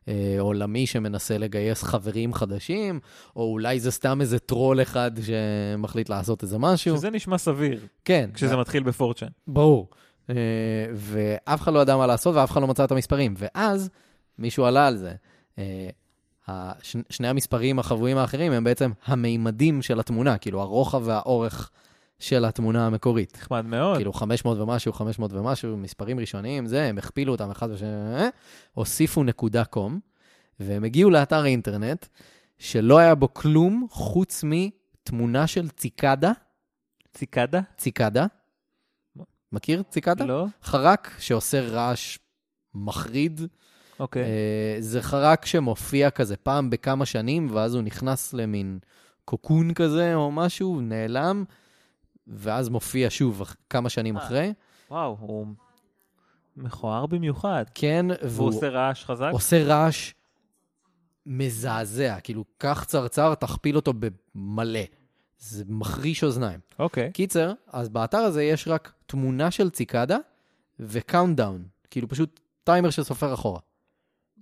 אה, 0.09 0.37
עולמי 0.41 0.87
שמנסה 0.87 1.39
לגייס 1.39 1.83
חברים 1.83 2.35
חדשים, 2.35 3.01
או 3.37 3.53
אולי 3.53 3.81
זה 3.81 3.91
סתם 3.91 4.21
איזה 4.21 4.39
טרול 4.39 4.83
אחד 4.83 5.11
שמחליט 5.23 6.09
לעשות 6.09 6.43
איזה 6.43 6.59
משהו. 6.59 6.97
שזה 6.97 7.11
נשמע 7.11 7.39
סביר, 7.39 7.81
כן. 8.05 8.31
כשזה 8.35 8.57
מתחיל 8.57 8.83
בפורצ'ן. 8.83 9.27
ברור. 9.47 9.89
אה, 10.31 10.35
ואף 10.95 11.61
אחד 11.61 11.73
לא 11.73 11.79
ידע 11.79 11.97
מה 11.97 12.07
לעשות 12.07 12.35
ואף 12.37 12.51
אחד 12.51 12.61
לא 12.61 12.67
מצא 12.67 12.85
את 12.85 12.93
המספרים. 12.93 13.35
ואז 13.37 13.91
מישהו 14.39 14.65
עלה 14.65 14.87
על 14.87 14.97
זה. 14.97 15.15
אה, 15.59 15.91
שני 17.11 17.29
המספרים 17.29 17.79
החבויים 17.79 18.19
האחרים 18.19 18.53
הם 18.53 18.65
בעצם 18.65 18.91
המימדים 19.05 19.83
של 19.83 20.01
התמונה, 20.01 20.39
כאילו 20.39 20.61
הרוחב 20.61 21.03
והאורך 21.05 21.71
של 22.19 22.45
התמונה 22.45 22.87
המקורית. 22.87 23.39
נחמד 23.39 23.65
מאוד. 23.65 23.97
כאילו 23.97 24.13
500 24.13 24.59
ומשהו, 24.59 24.93
500 24.93 25.33
ומשהו, 25.33 25.77
מספרים 25.77 26.21
ראשוניים, 26.21 26.67
זה, 26.67 26.85
הם 26.85 26.99
הכפילו 26.99 27.33
אותם 27.33 27.51
אחד 27.51 27.71
בשני, 27.71 27.89
אה, 27.89 28.29
הוסיפו 28.75 29.25
נקודה 29.25 29.65
קום, 29.65 30.01
והם 30.61 30.85
הגיעו 30.85 31.11
לאתר 31.11 31.43
האינטרנט, 31.43 32.07
שלא 32.59 32.99
היה 32.99 33.15
בו 33.15 33.35
כלום 33.35 33.87
חוץ 33.91 34.45
מתמונה 34.45 35.47
של 35.47 35.69
ציקדה, 35.69 36.33
ציקדה? 37.13 37.61
ציקדה. 37.77 38.27
מכיר 39.53 39.83
ציקדה? 39.83 40.25
לא? 40.25 40.47
חרק 40.63 41.11
שעושה 41.19 41.69
רעש 41.69 42.19
מחריד. 42.75 43.41
אוקיי. 44.01 44.23
אה, 44.23 44.77
זה 44.81 45.03
חרק 45.03 45.47
שמופיע 45.47 46.11
כזה 46.11 46.37
פעם 46.37 46.71
בכמה 46.71 47.07
שנים, 47.07 47.49
ואז 47.53 47.75
הוא 47.75 47.83
נכנס 47.83 48.35
למין 48.35 48.79
קוקון 49.25 49.75
כזה 49.75 50.15
או 50.15 50.31
משהו, 50.31 50.81
נעלם, 50.81 51.45
ואז 52.27 52.69
מופיע 52.69 53.07
שוב 53.11 53.43
כמה 53.71 53.89
שנים 53.89 54.17
אה. 54.17 54.23
אחרי. 54.23 54.53
וואו, 54.91 55.17
הוא 55.21 55.47
מכוער 56.57 57.07
במיוחד. 57.07 57.65
כן, 57.75 58.07
והוא 58.09 58.31
והוא 58.31 58.49
עושה 58.49 58.69
רעש 58.69 59.05
חזק? 59.05 59.29
עושה 59.33 59.65
רעש 59.65 60.13
מזעזע, 61.27 62.21
כאילו, 62.21 62.45
קח 62.59 62.85
צרצר, 62.85 63.35
תכפיל 63.35 63.77
אותו 63.77 63.93
במלא. 63.93 64.81
זה 65.39 65.65
מחריש 65.69 66.25
אוזניים. 66.25 66.61
אוקיי. 66.79 67.11
קיצר, 67.13 67.53
אז 67.73 67.89
באתר 67.89 68.19
הזה 68.19 68.43
יש 68.45 68.69
רק 68.69 68.93
תמונה 69.09 69.51
של 69.51 69.71
ציקדה 69.71 70.17
ו 70.81 70.88
countdown, 70.88 71.65
כאילו 71.91 72.09
פשוט 72.09 72.41
טיימר 72.65 72.91
שסופר 72.91 73.35
אחורה. 73.35 73.61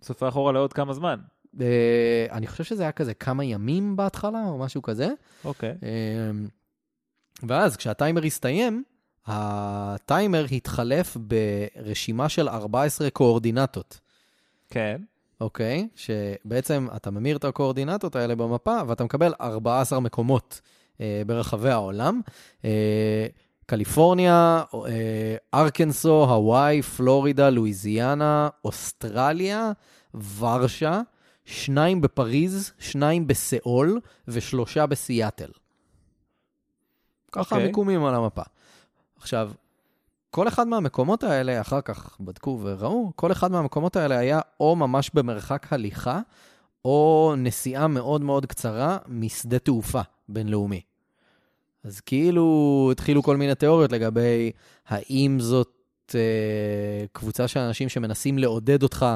סופר 0.03 0.29
אחורה 0.29 0.53
לעוד 0.53 0.73
כמה 0.73 0.95
זמן. 0.95 1.21
אה, 1.55 1.59
אני 2.31 2.47
חושב 2.47 2.65
שזה 2.65 2.83
היה 2.83 2.93
כזה 2.93 3.15
כמה 3.15 3.45
ימים 3.45 3.97
בהתחלה, 3.97 4.45
או 4.47 4.59
משהו 4.59 4.83
כזה. 4.83 5.09
אוקיי. 5.45 5.75
אה, 5.81 7.45
ואז 7.49 7.77
כשהטיימר 7.77 8.25
הסתיים, 8.25 8.83
הטיימר 9.27 10.45
התחלף 10.53 11.17
ברשימה 11.17 12.29
של 12.29 12.49
14 12.49 13.11
קואורדינטות, 13.11 14.01
כן. 14.71 15.01
אוקיי? 15.41 15.89
שבעצם 15.95 16.89
אתה 16.97 17.11
ממיר 17.11 17.37
את 17.37 17.45
הקואורדינטות 17.45 18.17
האלה 18.17 18.35
במפה, 18.35 18.79
ואתה 18.87 19.05
מקבל 19.05 19.35
14 19.41 20.01
מקומות 20.01 20.61
uh, 20.95 21.01
ברחבי 21.27 21.71
העולם. 21.71 22.21
Uh, 22.63 22.65
קליפורניה, 23.67 24.63
uh, 24.73 24.77
ארקנסו, 25.55 26.25
הוואי, 26.25 26.83
פלורידה, 26.83 27.51
לואיזיאנה, 27.51 28.49
אוסטרליה, 28.65 29.73
ורשה, 30.39 31.01
שניים 31.45 32.01
בפריז, 32.01 32.73
שניים 32.79 33.27
בסיאול 33.27 34.01
ושלושה 34.29 34.87
בסיאטל. 34.87 35.51
ככה 37.33 37.41
אוקיי. 37.41 37.63
המיקומים 37.65 38.05
על 38.05 38.15
המפה. 38.15 38.43
עכשיו, 39.17 39.51
כל 40.31 40.49
אחד 40.49 40.69
מהמקומות 40.69 41.25
האלה, 41.25 41.61
אחר 41.61 41.81
כך 41.81 42.17
בדקו 42.21 42.59
וראו, 42.63 43.13
כל 43.17 43.33
אחד 43.33 43.53
מהמקומות 43.53 43.97
האלה 43.97 44.19
היה 44.19 44.41
או 44.61 44.77
ממש 44.77 45.11
במרחק 45.15 45.73
הליכה, 45.73 46.21
או 46.85 47.35
נסיעה 47.37 47.89
מאוד 47.89 48.23
מאוד 48.23 48.47
קצרה 48.47 48.99
משדה 49.07 49.59
תעופה 49.59 50.01
בינלאומי. 50.29 50.81
אז 51.87 52.01
כאילו 52.01 52.89
התחילו 52.93 53.23
כל 53.23 53.37
מיני 53.37 53.55
תיאוריות 53.55 53.93
לגבי 53.93 54.51
האם 54.89 55.41
זאת 55.41 56.15
אה, 56.15 57.07
קבוצה 57.13 57.49
של 57.49 57.61
אנשים 57.61 57.89
שמנסים 57.89 58.39
לעודד 58.39 58.83
אותך, 58.83 59.07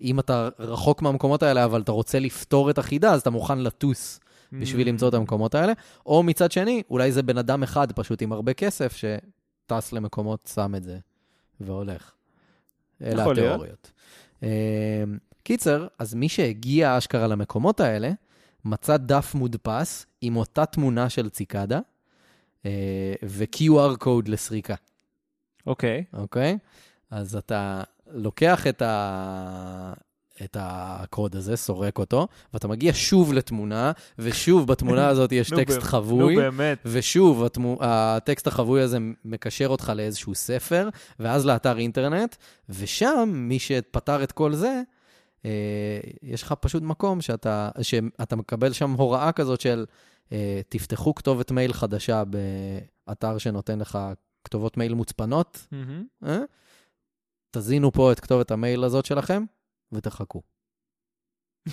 אם 0.00 0.20
אתה 0.20 0.48
רחוק 0.58 1.02
מהמקומות 1.02 1.42
האלה, 1.42 1.64
אבל 1.64 1.80
אתה 1.80 1.92
רוצה 1.92 2.18
לפתור 2.18 2.70
את 2.70 2.78
החידה, 2.78 3.12
אז 3.12 3.20
אתה 3.20 3.30
מוכן 3.30 3.58
לטוס 3.58 4.20
בשביל 4.52 4.86
Mm. 4.86 4.90
למצוא 4.90 5.08
את 5.08 5.14
המקומות 5.14 5.54
האלה. 5.54 5.72
או 6.06 6.22
מצד 6.22 6.52
שני, 6.52 6.82
אולי 6.90 7.12
זה 7.12 7.22
בן 7.22 7.38
אדם 7.38 7.62
אחד 7.62 7.92
פשוט 7.92 8.22
עם 8.22 8.32
הרבה 8.32 8.52
כסף, 8.52 8.96
שטס 8.96 9.92
למקומות, 9.92 10.50
שם 10.54 10.74
את 10.74 10.82
זה 10.84 10.98
והולך. 11.60 12.12
אלה. 13.02 13.30
התיאוריות. 13.30 13.92
אה, 14.42 15.04
קיצר, 15.42 15.86
אז 15.98 16.14
מי 16.14 16.28
שהגיע 16.28 16.98
אשכרה 16.98 17.26
למקומות 17.26 17.80
האלה, 17.80 18.10
מצא 18.64 18.96
דף 18.96 19.34
מודפס 19.34 20.06
עם 20.20 20.36
אותה 20.36 20.66
תמונה 20.66 21.08
של 21.10 21.28
ציקדה 21.28 21.80
ו-QR 23.24 23.96
קוד 23.98 24.28
לסריקה, 24.28 24.74
אוקיי. 25.66 26.04
אוקיי? 26.12 26.58
אז 27.10 27.36
אתה 27.36 27.82
לוקח 28.10 28.66
את, 28.66 28.82
ה... 28.82 29.92
את 30.44 30.56
הקוד 30.60 31.36
הזה, 31.36 31.56
סורק 31.56 31.98
אותו, 31.98 32.28
ואתה 32.54 32.68
מגיע 32.68 32.92
שוב 32.94 33.32
לתמונה, 33.32 33.92
ושוב 34.18 34.66
בתמונה 34.66 35.08
הזאת 35.12 35.32
יש 35.32 35.50
טקסט 35.50 35.82
חבוי. 35.82 36.34
נו 36.34 36.40
באמת. 36.40 36.78
ושוב, 36.84 37.44
התמו... 37.44 37.78
הטקסט 37.80 38.46
החבוי 38.46 38.82
הזה 38.82 38.98
מקשר 39.24 39.66
אותך 39.66 39.92
לאיזשהו 39.96 40.34
ספר, 40.34 40.88
ואז 41.20 41.46
לאתר 41.46 41.78
אינטרנט, 41.78 42.36
ושם, 42.68 43.32
מי 43.34 43.58
שפתר 43.58 44.22
את 44.22 44.32
כל 44.32 44.54
זה, 44.54 44.82
אה, 45.44 45.50
יש 46.22 46.42
לך 46.42 46.54
פשוט 46.60 46.82
מקום 46.82 47.20
שאתה, 47.20 47.70
שאתה 47.82 48.36
מקבל 48.36 48.72
שם 48.72 48.90
הוראה 48.90 49.32
כזאת 49.32 49.60
של 49.60 49.84
אה, 49.88 49.94
תפתחו 50.68 51.14
כתובת 51.14 51.50
מייל 51.50 51.72
חדשה 51.72 52.22
באתר 53.06 53.38
שנותן 53.38 53.78
לך 53.78 53.98
כתובות 54.44 54.76
מייל 54.76 54.94
מוצפנות, 54.94 55.66
מהמם. 55.72 56.06
אה? 56.24 56.38
תזינו 57.50 57.92
פה 57.92 58.12
את 58.12 58.20
כתובת 58.20 58.50
המייל 58.50 58.84
הזאת 58.84 59.04
שלכם, 59.04 59.44
ותחכו. 59.92 60.42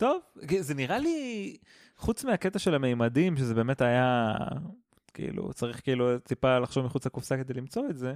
טוב, 0.00 0.20
זה 0.60 0.74
נראה 0.74 0.98
לי, 0.98 1.56
חוץ 1.96 2.24
מהקטע 2.24 2.58
של 2.58 2.74
המימדים, 2.74 3.36
שזה 3.36 3.54
באמת 3.54 3.80
היה, 3.80 4.34
כאילו, 5.14 5.52
צריך 5.52 5.80
כאילו 5.82 6.18
טיפה 6.18 6.58
לחשוב 6.58 6.86
מחוץ 6.86 7.06
לקופסה 7.06 7.36
כדי 7.36 7.54
למצוא 7.54 7.82
את 7.90 7.98
זה, 7.98 8.14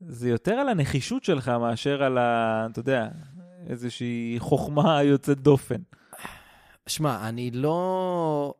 זה 0.00 0.28
יותר 0.28 0.52
על 0.52 0.68
הנחישות 0.68 1.24
שלך 1.24 1.48
מאשר 1.48 2.02
על 2.02 2.18
ה... 2.18 2.66
אתה 2.70 2.80
יודע, 2.80 3.08
איזושהי 3.66 4.36
חוכמה 4.38 5.02
יוצאת 5.02 5.40
דופן. 5.40 5.80
שמע, 6.86 7.28
אני 7.28 7.50
לא... 7.50 8.54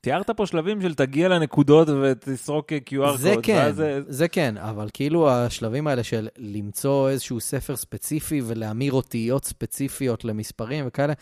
תיארת 0.00 0.30
פה 0.30 0.46
שלבים 0.46 0.82
של 0.82 0.94
תגיע 0.94 1.28
לנקודות 1.28 1.88
ותסרוק 2.02 2.72
QR 2.72 3.16
זה 3.16 3.32
קוד. 3.34 3.44
כן, 3.44 3.56
ואז 3.64 3.76
זה- 3.76 4.00
זה 4.08 4.28
כן, 4.28 4.56
אבל 4.56 4.88
כאילו 4.92 5.30
השלבים 5.30 5.86
האלה 5.86 6.02
של 6.02 6.28
למצוא 6.38 7.08
איזשהו 7.08 7.40
ספר 7.40 7.76
ספציפי 7.76 8.40
ולהמיר 8.44 8.92
אותיות 8.92 9.44
ספציפיות 9.44 10.24
למספרים 10.24 10.84
וכאלה, 10.88 11.12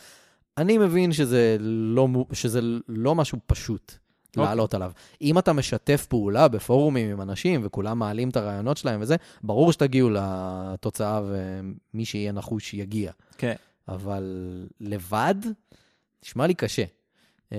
אני 0.58 0.78
מבין 0.78 1.12
שזה 1.12 1.56
לא, 1.60 2.08
שזה 2.32 2.60
לא 2.88 3.14
משהו 3.14 3.38
פשוט 3.46 3.92
אוקיי. 4.28 4.42
לעלות 4.44 4.74
עליו. 4.74 4.92
אם 5.22 5.38
אתה 5.38 5.52
משתף 5.52 6.06
פעולה 6.06 6.48
בפורומים 6.48 7.10
עם 7.10 7.20
אנשים 7.20 7.60
וכולם 7.64 7.98
מעלים 7.98 8.28
את 8.28 8.36
הרעיונות 8.36 8.76
שלהם 8.76 9.00
וזה, 9.02 9.16
ברור 9.42 9.72
שתגיעו 9.72 10.10
לתוצאה 10.10 11.20
ומי 11.26 12.04
שיהיה 12.04 12.32
נחוש 12.32 12.74
יגיע. 12.74 13.12
כן. 13.38 13.54
אבל 13.88 14.24
לבד, 14.80 15.34
נשמע 16.24 16.46
לי 16.46 16.54
קשה. 16.54 16.84
אמ, 17.52 17.58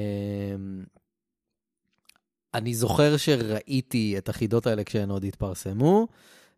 אני 2.53 2.73
זוכר 2.73 3.17
שראיתי 3.17 4.15
את 4.17 4.29
החידות 4.29 4.67
האלה 4.67 4.83
כשהן 4.83 5.09
עוד 5.09 5.23
התפרסמו, 5.23 6.07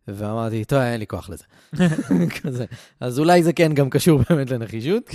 ואמרתי, 0.08 0.64
טוב, 0.64 0.78
אין 0.78 1.00
לי 1.00 1.06
כוח 1.06 1.30
לזה. 1.30 1.44
כזה. 2.42 2.64
אז 3.00 3.18
אולי 3.18 3.42
זה 3.42 3.52
כן 3.52 3.74
גם 3.74 3.90
קשור 3.90 4.20
באמת 4.30 4.50
לנחישות. 4.50 5.10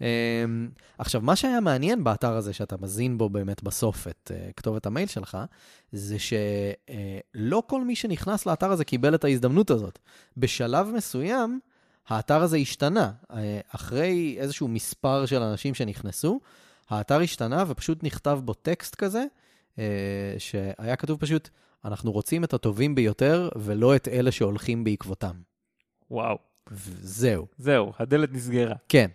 אמ, 0.00 0.68
עכשיו, 0.98 1.20
מה 1.20 1.36
שהיה 1.36 1.60
מעניין 1.60 2.04
באתר 2.04 2.32
הזה, 2.32 2.52
שאתה 2.52 2.76
מזין 2.80 3.18
בו 3.18 3.28
באמת 3.28 3.62
בסוף 3.62 4.08
את 4.08 4.30
uh, 4.34 4.52
כתובת 4.56 4.86
המייל 4.86 5.08
שלך, 5.08 5.38
זה 5.92 6.16
שלא 6.18 7.62
כל 7.66 7.84
מי 7.84 7.96
שנכנס 7.96 8.46
לאתר 8.46 8.70
הזה 8.70 8.84
קיבל 8.84 9.14
את 9.14 9.24
ההזדמנות 9.24 9.70
הזאת. 9.70 9.98
בשלב 10.36 10.86
מסוים, 10.96 11.60
האתר 12.08 12.42
הזה 12.42 12.56
השתנה. 12.56 13.12
אה, 13.32 13.60
אחרי 13.68 14.36
איזשהו 14.38 14.68
מספר 14.68 15.26
של 15.26 15.42
אנשים 15.42 15.74
שנכנסו, 15.74 16.40
האתר 16.90 17.20
השתנה 17.20 17.64
ופשוט 17.68 18.04
נכתב 18.04 18.40
בו 18.44 18.54
טקסט 18.54 18.94
כזה, 18.94 19.24
אה, 19.78 20.34
שהיה 20.38 20.96
כתוב 20.96 21.20
פשוט, 21.20 21.48
אנחנו 21.84 22.12
רוצים 22.12 22.44
את 22.44 22.54
הטובים 22.54 22.94
ביותר 22.94 23.48
ולא 23.56 23.96
את 23.96 24.08
אלה 24.08 24.32
שהולכים 24.32 24.84
בעקבותם. 24.84 25.34
וואו. 26.10 26.38
וזהו. 26.70 27.46
זהו, 27.58 27.92
הדלת 27.98 28.32
נסגרה. 28.32 28.74
כן. 28.88 29.06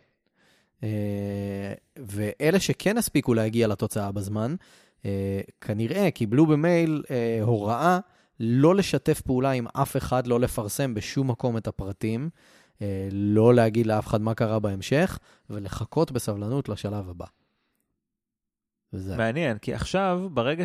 אה, 0.84 1.73
ואלה 1.97 2.60
שכן 2.60 2.97
הספיקו 2.97 3.34
להגיע 3.34 3.67
לתוצאה 3.67 4.12
בזמן, 4.12 4.56
אה, 5.06 5.41
כנראה 5.62 6.12
קיבלו 6.12 6.45
במייל 6.45 7.04
אה, 7.12 7.39
הוראה 7.41 8.00
לא 8.39 8.76
לשתף 8.76 9.21
פעולה 9.21 9.52
עם 9.52 9.67
אף 9.73 9.97
אחד, 9.97 10.28
לא 10.28 10.39
לפרסם 10.39 10.93
בשום 10.93 11.32
מקום 11.32 11.58
את 11.58 11.67
הפרטים, 11.67 12.30
לא 13.12 13.54
להגיד 13.54 13.88
לאף 13.88 14.08
אחד 14.08 14.22
מה 14.22 14.34
קרה 14.34 14.60
בהמשך, 14.60 15.20
ולחכות 15.50 16.12
בסבלנות 16.12 16.70
לשלב 16.70 17.10
הבא. 17.10 17.26
וזה. 18.94 19.18
מעניין, 19.18 19.58
כי 19.58 19.74
עכשיו, 19.74 20.28
ברגע 20.34 20.63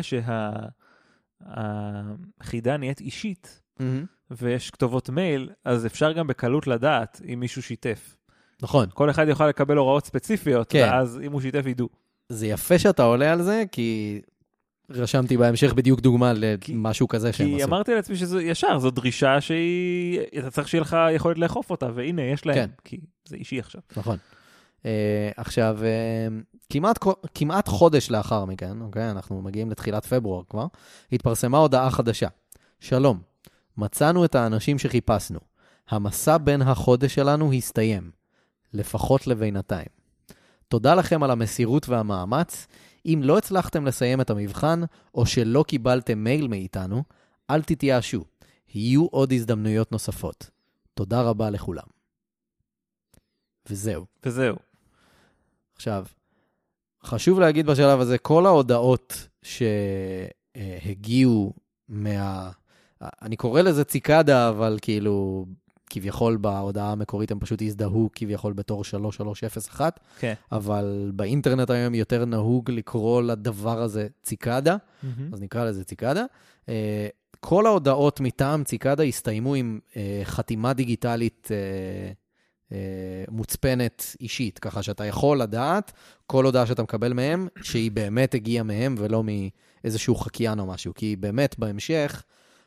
שהחידה 1.41 2.77
נהיית 2.77 3.01
אישית, 3.01 3.61
מהמם. 3.79 4.05
ויש 4.31 4.71
כתובות 4.71 5.09
מייל, 5.09 5.49
אז 5.65 5.85
אפשר 5.85 6.11
גם 6.11 6.27
בקלות 6.27 6.67
לדעת 6.67 7.21
אם 7.33 7.39
מישהו 7.39 7.63
שיתף. 7.63 8.15
נכון. 8.61 8.89
כל 8.93 9.09
אחד 9.09 9.27
יוכל 9.27 9.47
לקבל 9.47 9.77
הוראות 9.77 10.05
ספציפיות, 10.05 10.69
כן. 10.69 10.87
ואז 10.89 11.19
אם 11.25 11.31
הוא 11.31 11.41
שיתף 11.41 11.65
ידעו. 11.65 11.89
זה 12.29 12.47
יפה 12.47 12.79
שאתה 12.79 13.03
עולה 13.03 13.33
על 13.33 13.41
זה, 13.41 13.63
כי 13.71 14.21
רשמתי 14.93 15.37
בהמשך 15.37 15.73
בדיוק 15.73 15.99
דוגמה 15.99 16.33
למשהו 16.69 17.07
כזה 17.07 17.33
שהם 17.33 17.47
כי 17.47 17.55
עשו. 17.55 17.65
אמרתי 17.65 17.95
לעצמי 17.95 18.15
שזה 18.15 18.43
ישר, 18.43 18.79
זו 18.79 18.91
דרישה 18.91 19.41
שהיא, 19.41 20.19
אתה 20.39 20.51
צריך 20.51 20.67
שיהיה 20.67 20.81
לך 20.81 20.97
יכולת 21.15 21.37
לאכוף 21.37 21.69
אותה, 21.69 21.89
והנה, 21.95 22.21
יש 22.21 22.45
להם, 22.45 22.55
כן. 22.55 22.69
כי 22.83 22.99
זה 23.25 23.35
אישי 23.35 23.59
עכשיו. 23.59 23.81
נכון. 23.97 24.17
Uh, 24.81 24.85
עכשיו, 25.37 25.77
uh, 25.81 26.57
כמעט, 26.69 26.99
כמעט 27.35 27.67
חודש 27.67 28.11
לאחר 28.11 28.45
מכן, 28.45 28.81
אוקיי? 28.81 29.11
אנחנו 29.11 29.41
מגיעים 29.41 29.71
לתחילת 29.71 30.05
פברואר 30.05 30.43
כבר, 30.49 30.65
התפרסמה 31.11 31.57
הודעה 31.57 31.91
חדשה. 31.91 32.27
שלום, 32.79 33.21
מצאנו 33.77 34.25
את 34.25 34.35
האנשים 34.35 34.79
שחיפשנו. 34.79 35.39
המסע 35.89 36.37
בין 36.37 36.61
החודש 36.61 37.15
שלנו 37.15 37.53
הסתיים, 37.53 38.11
לפחות 38.73 39.27
לבינתיים. 39.27 39.87
תודה 40.67 40.95
לכם 40.95 41.23
על 41.23 41.31
המסירות 41.31 41.89
והמאמץ. 41.89 42.67
אם 43.05 43.19
לא 43.23 43.37
הצלחתם 43.37 43.85
לסיים 43.85 44.21
את 44.21 44.29
המבחן, 44.29 44.81
או 45.15 45.25
שלא 45.25 45.63
קיבלתם 45.67 46.23
מייל 46.23 46.47
מאיתנו, 46.47 47.03
אל 47.49 47.61
תתייאשו. 47.61 48.23
יהיו 48.73 49.05
עוד 49.05 49.33
הזדמנויות 49.33 49.91
נוספות. 49.91 50.49
תודה 50.93 51.21
רבה 51.21 51.49
לכולם. 51.49 51.87
וזהו. 53.69 54.05
וזהו. 54.25 54.55
עכשיו, 55.75 56.05
חשוב 57.03 57.39
להגיד 57.39 57.65
בשלב 57.65 57.99
הזה, 57.99 58.17
כל 58.17 58.45
ההודעות 58.45 59.27
שהגיעו 60.55 61.53
מה... 61.89 62.51
אני 63.21 63.35
קורא 63.35 63.61
לזה 63.61 63.83
ציקדה, 63.83 64.49
אבל 64.49 64.77
כאילו, 64.81 65.45
כביכול 65.93 66.37
בהודעה 66.37 66.91
המקורית 66.91 67.31
הם 67.31 67.39
פשוט 67.39 67.61
הזדהו 67.61 68.09
כביכול 68.15 68.53
בתור 68.53 68.83
3301, 68.83 69.99
כן. 70.19 70.33
אבל 70.51 71.11
באינטרנט 71.15 71.69
היום 71.69 71.95
יותר 71.95 72.25
נהוג 72.25 72.71
לקרוא 72.71 73.21
לדבר 73.21 73.81
הזה 73.81 74.07
ציקדה, 74.23 74.77
אז 75.33 75.41
נקרא 75.41 75.65
לזה 75.65 75.83
ציקדה. 75.83 76.25
אה, 76.69 77.07
כל 77.39 77.65
ההודעות 77.65 78.19
מטעם 78.19 78.63
ציקדה 78.63 79.03
הסתיימו 79.03 79.55
עם 79.55 79.79
אה, 79.95 80.21
חתימה 80.23 80.73
דיגיטלית 80.73 81.49
אה, 81.51 82.77
מוצפנת 83.31 84.15
אישית, 84.21 84.59
ככה 84.59 84.83
שאתה 84.83 85.05
יכול 85.05 85.41
לדעת 85.41 85.91
כל 86.27 86.45
הודעה 86.45 86.65
שאתה 86.65 86.83
מקבל 86.83 87.13
מהם, 87.13 87.47
שהיא 87.61 87.91
באמת 87.91 88.33
הגיעה 88.33 88.63
מהם 88.63 88.95
ולא 88.97 89.23
מאיזשהו 89.23 90.15
חקיין 90.15 90.59
או 90.59 90.65
משהו. 90.65 90.93
כי 90.93 91.15
באמת, 91.15 91.59
בהמשך, 91.59 92.23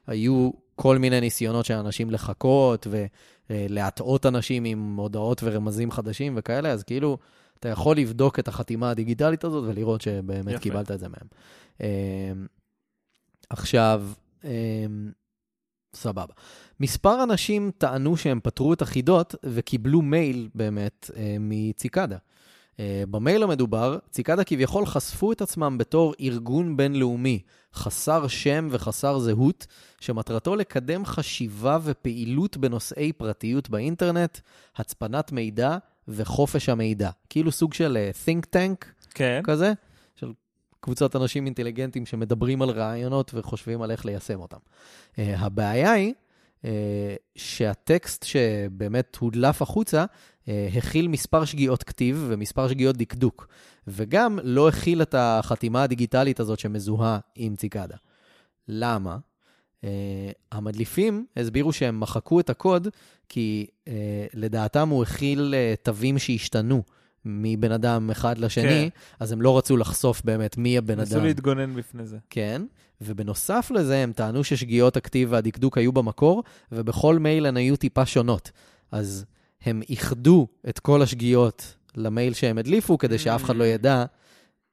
היו 0.07 0.51
כל 0.77 0.99
מיני 0.99 1.21
ניסיונות 1.21 1.65
של 1.65 1.75
אנשים 1.75 2.11
לחכות 2.11 2.87
ולהטעות 3.51 4.27
אנשים 4.27 4.65
עם 4.65 4.97
הודעות 4.97 5.41
ורמזים 5.45 5.91
חדשים 5.91 6.35
וכאלה, 6.37 6.71
אז 6.71 6.83
כאילו, 6.83 7.19
אתה 7.61 7.69
יכול 7.69 7.97
לבדוק 7.97 8.39
את 8.39 8.49
החתימה 8.49 8.91
הדיגיטלית 8.91 9.45
הזאת 9.45 9.65
ולראות 9.67 10.01
שבאמת 10.01 10.53
יפה. 10.53 10.59
קיבלת 10.59 10.91
את 10.91 10.99
זה 10.99 11.09
מהם. 11.09 11.29
אה, 11.81 12.33
עכשיו, 13.51 14.05
אה, 14.45 14.87
סבבה. 15.95 16.35
מספר 16.81 17.23
אנשים 17.23 17.71
טענו 17.79 18.17
שהם 18.17 18.41
פתרו 18.43 18.73
את 18.73 18.83
החידות 18.83 19.35
וקיבלו 19.45 20.03
מייל 20.03 20.49
באמת 20.55 21.11
אה, 21.17 21.37
מציקדה. 21.41 22.17
אה, 22.81 23.03
במייל 23.11 23.43
המדובר, 23.43 23.99
ציקדה 24.11 24.45
כביכול 24.45 24.87
חשפו 24.87 25.33
את 25.33 25.43
עצמם 25.43 25.79
בתור 25.79 26.15
ארגון 26.21 26.77
בינלאומי, 26.77 27.43
חסר 27.75 28.27
שם 28.27 28.69
וחסר 28.71 29.19
זהות, 29.19 29.67
שמטרתו 30.01 30.57
לקדם 30.57 31.05
חשיבה 31.05 31.79
ופעילות 31.83 32.57
בנושאי 32.57 33.13
פרטיות 33.13 33.71
באינטרנט, 33.71 34.39
הצפנת 34.77 35.33
מידע 35.33 35.77
וחופש 36.09 36.69
המידע. 36.69 37.11
כאילו 37.29 37.53
סוג 37.53 37.75
של 37.75 37.97
אה, 37.97 38.11
think 38.27 38.47
tank 38.55 38.87
כן. 39.15 39.41
כזה, 39.45 39.73
של 40.15 40.33
קבוצות 40.81 41.17
אנשים 41.17 41.47
אינטליגנטים 41.47 42.07
שמדברים 42.07 42.63
על 42.63 42.71
רעיונות 42.71 43.31
וחושבים 43.35 43.83
על 43.83 43.91
איך 43.91 44.07
ליישם 44.07 44.41
אותם. 44.41 44.57
Uh, 44.57 45.19
הבעיה 45.39 45.93
היא 45.93 46.15
uh, 46.63 46.67
שהטקסט 47.37 48.25
שבאמת 48.25 49.17
הודלף 49.17 49.63
החוצה, 49.63 50.05
uh, 50.05 50.36
הכיל 50.77 51.09
מספר 51.09 51.45
שגיאות 51.45 51.83
כתיב 51.83 52.27
ומספר 52.29 52.69
שגיאות 52.69 52.97
דקדוק, 52.97 53.49
וגם 53.87 54.39
לא 54.43 54.69
הכיל 54.69 55.03
את 55.03 55.15
החתימה 55.19 55.83
הדיגיטלית 55.83 56.41
הזאת 56.41 56.59
שמזוהה 56.59 57.19
עם 57.35 57.57
ציקדה. 57.57 57.97
למה? 58.69 59.17
Uh, 59.85 59.89
המדליפים 60.53 61.27
הסבירו 61.37 61.73
שהם 61.73 62.01
מחקו 62.01 62.41
את 62.41 62.51
הקוד 62.51 62.89
כי 63.29 63.67
uh, 63.85 63.89
לדעתם 64.35 64.89
הוא 64.89 65.03
הכיל 65.03 65.55
uh, 65.55 65.85
תווים 65.85 66.19
שהשתנו. 66.19 66.83
מבן 67.29 67.73
אדם 67.73 68.11
אחד 68.11 68.39
לשני, 68.39 68.65
כן. 68.65 68.89
אז 69.21 69.33
הם 69.33 69.43
לא 69.43 69.59
רצו 69.59 69.77
לחשוף 69.77 70.23
באמת 70.25 70.57
מי 70.57 70.79
הבן 70.79 71.01
ניסו 71.01 71.17
אדם. 71.17 71.25
להתגונן 71.25 71.75
בפני 71.75 72.07
זה. 72.07 72.19
כן, 72.31 72.63
ובנוסף 73.01 73.71
לזה 73.75 73.97
הם 73.97 74.13
טענו 74.13 74.45
ששגיאות 74.45 74.97
הכתיב 74.97 75.29
והדקדוק 75.33 75.79
היו 75.79 75.93
במקור, 75.93 76.43
ובכל 76.73 77.19
מייל 77.19 77.47
הן 77.47 77.57
היו 77.57 77.77
טיפה 77.77 78.07
שונות. 78.07 78.51
אז 78.93 79.25
הם 79.67 79.83
איחדו 79.89 80.47
את 80.69 80.79
כל 80.79 81.03
השגיאות 81.03 81.75
למייל 81.95 82.35
שהם 82.35 82.59
הדליפו, 82.59 82.99
כדי 82.99 83.19
שאף 83.19 83.45
אחד 83.45 83.57
לא 83.57 83.65
ידע 83.65 84.05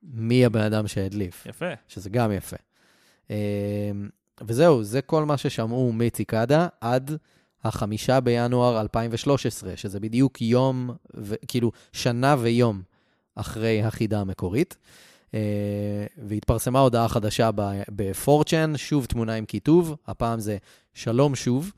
מי 0.04 0.46
הבן 0.46 0.62
אדם 0.62 0.88
שהדליף, 0.88 1.46
יפה. 1.46 1.66
שזה 1.88 2.10
גם 2.10 2.32
יפה. 2.32 2.56
אה, 3.32 3.92
וזהו, 4.42 4.84
זה 4.84 5.02
כל 5.02 5.26
מה 5.26 5.38
ששמעו 5.38 5.94
מציקדה 5.94 6.68
עד 6.82 7.12
החמישה 7.64 8.20
בינואר 8.20 8.82
2013, 8.82 9.78
שזה 9.78 10.00
בדיוק 10.00 10.42
יום, 10.42 10.92
ו... 11.18 11.36
כאילו 11.48 11.72
שנה 11.94 12.36
ויום 12.40 12.82
אחרי 13.36 13.84
החידה 13.84 14.20
המקורית. 14.22 14.78
Uh, 15.32 15.36
והתפרסמה 16.18 16.80
הודעה 16.80 17.08
חדשה 17.08 17.50
ב-4chan, 17.96 18.78
שוב 18.78 19.06
תמונה 19.06 19.34
עם 19.34 19.46
כיתוב, 19.46 19.96
הפעם 20.08 20.40
זה 20.40 20.58
שלום 20.94 21.36
שוב, 21.36 21.72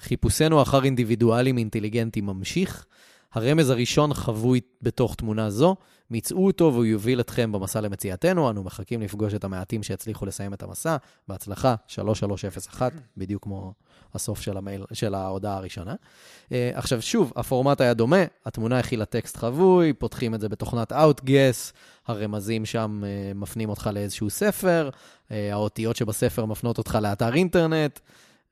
חיפושנו 0.00 0.62
אחר 0.62 0.84
אינדיבידואלים 0.84 1.58
אינטליגנטים 1.58 2.26
ממשיך. 2.26 2.86
הרמז 3.32 3.70
הראשון 3.70 4.14
חבוי 4.14 4.60
בתוך 4.82 5.14
תמונה 5.14 5.50
זו, 5.50 5.76
מצאו 6.10 6.46
אותו 6.46 6.70
והוא 6.72 6.84
יוביל 6.84 7.20
אתכם 7.20 7.52
במסע 7.52 7.80
למציאתנו, 7.80 8.50
אנו 8.50 8.64
מחכים 8.64 9.02
לפגוש 9.02 9.34
את 9.34 9.44
המעטים 9.44 9.82
שהצליחו 9.82 10.26
לסיים 10.26 10.54
את 10.54 10.62
המסע. 10.62 10.96
בהצלחה, 11.28 11.74
3301, 11.86 12.92
בדיוק 13.16 13.42
כמו 13.42 13.72
הסוף 14.14 14.40
של, 14.40 14.56
המייל, 14.56 14.84
של 14.92 15.14
ההודעה 15.14 15.56
הראשונה. 15.56 15.94
Uh, 15.94 16.52
עכשיו 16.72 17.02
שוב, 17.02 17.32
הפורמט 17.36 17.80
היה 17.80 17.94
דומה, 17.94 18.24
התמונה 18.46 18.78
הכילה 18.78 19.04
טקסט 19.04 19.36
חבוי, 19.36 19.92
פותחים 19.92 20.34
את 20.34 20.40
זה 20.40 20.48
בתוכנת 20.48 20.92
Outguess, 20.92 21.72
הרמזים 22.06 22.66
שם 22.66 23.02
uh, 23.02 23.38
מפנים 23.38 23.68
אותך 23.68 23.90
לאיזשהו 23.92 24.30
ספר, 24.30 24.90
uh, 24.92 25.32
האותיות 25.52 25.96
שבספר 25.96 26.44
מפנות 26.44 26.78
אותך 26.78 26.98
לאתר 27.02 27.34
אינטרנט. 27.34 27.98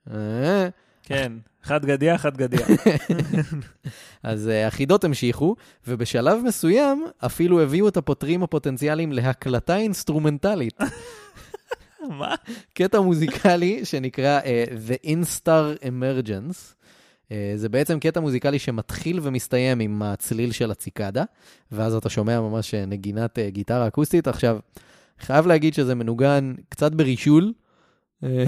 Uh, 0.08 0.12
כן, 1.06 1.32
חד 1.62 1.84
גדיה, 1.86 2.18
חד 2.18 2.36
גדיה. 2.36 2.66
אז 4.22 4.46
uh, 4.46 4.66
החידות 4.66 5.04
המשיכו, 5.04 5.56
ובשלב 5.86 6.38
מסוים 6.44 7.06
אפילו 7.18 7.60
הביאו 7.60 7.88
את 7.88 7.96
הפותרים 7.96 8.42
הפוטנציאליים 8.42 9.12
להקלטה 9.12 9.76
אינסטרומנטלית. 9.76 10.80
מה? 12.18 12.34
קטע 12.74 13.00
מוזיקלי 13.00 13.84
שנקרא 13.84 14.40
uh, 14.40 14.44
The 14.90 15.06
Instar 15.06 15.82
Emergence. 15.82 16.74
Uh, 17.28 17.32
זה 17.56 17.68
בעצם 17.68 18.00
קטע 18.00 18.20
מוזיקלי 18.20 18.58
שמתחיל 18.58 19.20
ומסתיים 19.22 19.80
עם 19.80 20.02
הצליל 20.02 20.52
של 20.52 20.70
הציקדה, 20.70 21.24
ואז 21.72 21.94
אתה 21.94 22.08
שומע 22.08 22.40
ממש 22.40 22.74
אה, 22.74 22.86
נגינת 22.86 23.38
uh, 23.38 23.50
גיטרה 23.50 23.86
אקוסטית. 23.86 24.28
עכשיו, 24.28 24.58
חייב 25.20 25.46
להגיד 25.46 25.74
שזה 25.74 25.94
מנוגן 25.94 26.54
קצת 26.68 26.92
ברישול. 26.92 27.52
אה, 28.24 28.44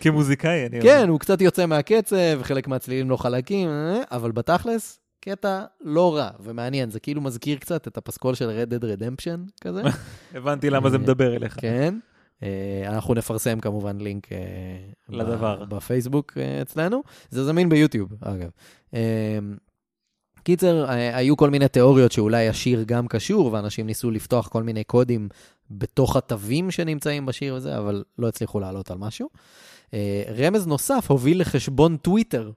כמוזיקאי, 0.00 0.66
אני 0.66 0.80
כן, 0.80 1.08
הוא 1.08 1.20
קצת 1.20 1.40
יוצא 1.40 1.66
מהקצב, 1.66 2.42
חלק 2.42 2.68
מהצלילים 2.68 3.10
לא 3.10 3.16
חלקים, 3.16 3.68
אה, 3.68 4.00
אבל 4.10 4.32
בתכלס, 4.32 5.00
קטע 5.20 5.64
לא 5.80 6.16
רע 6.16 6.30
ומעניין. 6.40 6.90
זה 6.90 7.00
כאילו 7.00 7.20
מזכיר 7.20 7.58
קצת 7.58 7.88
את 7.88 7.96
הפסקול 7.96 8.34
של 8.34 8.50
Red 8.50 8.72
Dead 8.72 8.84
Redemption 8.84 9.50
כזה. 9.60 9.82
הבנתי 10.34 10.70
למה 10.70 10.90
זה 10.90 10.98
מדבר 10.98 11.36
אליך. 11.36 11.56
כן. 11.60 11.94
אה, 12.42 12.84
אנחנו 12.88 13.14
נפרסם 13.14 13.60
כמובן 13.60 13.98
לינק 13.98 14.32
אה, 14.32 14.38
לדבר. 15.08 15.64
בפייסבוק 15.64 16.32
אה, 16.36 16.62
אצלנו. 16.62 17.02
זה 17.30 17.44
זמין 17.44 17.68
ביוטיוב, 17.68 18.12
אגב. 18.20 18.50
אה, 18.94 19.38
קיצר, 20.42 20.88
אה, 20.88 21.16
היו 21.16 21.36
כל 21.36 21.50
מיני 21.50 21.68
תיאוריות 21.68 22.12
שאולי 22.12 22.48
השיר 22.48 22.84
גם 22.86 23.08
קשור, 23.08 23.52
ואנשים 23.52 23.86
ניסו 23.86 24.10
לפתוח 24.10 24.48
כל 24.48 24.62
מיני 24.62 24.84
קודים 24.84 25.28
בתוך 25.70 26.16
התווים 26.16 26.70
שנמצאים 26.70 27.26
בשיר 27.26 27.54
וזה, 27.54 27.78
אבל 27.78 28.04
לא 28.18 28.28
הצליחו 28.28 28.60
לעלות 28.60 28.90
על 28.90 28.98
משהו. 28.98 29.28
אה, 29.94 30.22
רמז 30.36 30.66
נוסף 30.66 31.10
הוביל 31.10 31.40
לחשבון 31.40 31.96
טוויטר, 31.96 32.50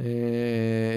אה, 0.00 0.06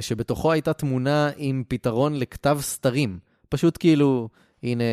שבתוכו 0.01 0.51
הייתה 0.51 0.73
תמונה 0.73 1.29
עם 1.37 1.63
פתרון 1.67 2.19
לכתב 2.19 2.57
סתרים. 2.61 3.19
פשוט 3.49 3.77
כאילו, 3.79 4.29
הנה 4.63 4.83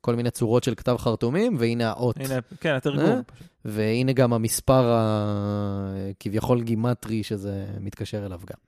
כל 0.00 0.14
מיני 0.14 0.30
צורות 0.30 0.64
של 0.64 0.74
כתב 0.74 0.96
חרטומים, 0.98 1.56
והנה 1.58 1.88
האות. 1.88 2.16
הנה, 2.16 2.38
כן, 2.60 2.74
התרגום. 2.74 3.04
אה? 3.04 3.20
והנה 3.64 4.12
גם 4.12 4.32
המספר 4.32 4.96
הכביכול 4.96 6.62
גימטרי 6.62 7.22
שזה 7.22 7.66
מתקשר 7.80 8.26
אליו 8.26 8.40
גם. 8.50 8.58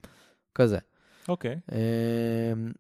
כזה. 0.55 0.79
אוקיי. 1.29 1.57
אמ, 1.73 2.73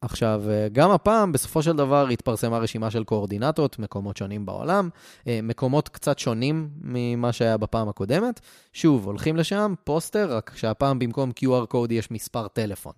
עכשיו, 0.00 0.42
אה, 0.50 0.68
גם 0.72 0.90
הפעם, 0.90 1.32
בסופו 1.32 1.62
של 1.62 1.76
דבר, 1.76 2.08
התפרסמה 2.08 2.58
רשימה 2.58 2.90
של 2.90 3.04
קואורדינטות, 3.04 3.78
מקומות 3.78 4.16
שונים 4.16 4.46
בעולם, 4.46 4.88
אה, 5.26 5.40
מקומות 5.42 5.88
קצת 5.88 6.18
שונים 6.18 6.70
ממה 6.80 7.32
שהיה 7.32 7.56
בפעם 7.56 7.88
הקודמת. 7.88 8.40
שוב, 8.72 9.06
הולכים 9.06 9.36
לשם, 9.36 9.74
פוסטר, 9.84 10.36
רק 10.36 10.52
שהפעם 10.56 10.98
במקום 10.98 11.30
QR 11.30 11.66
קוד 11.66 11.92
יש 11.92 12.10
מספר 12.10 12.48
טלפון, 12.48 12.92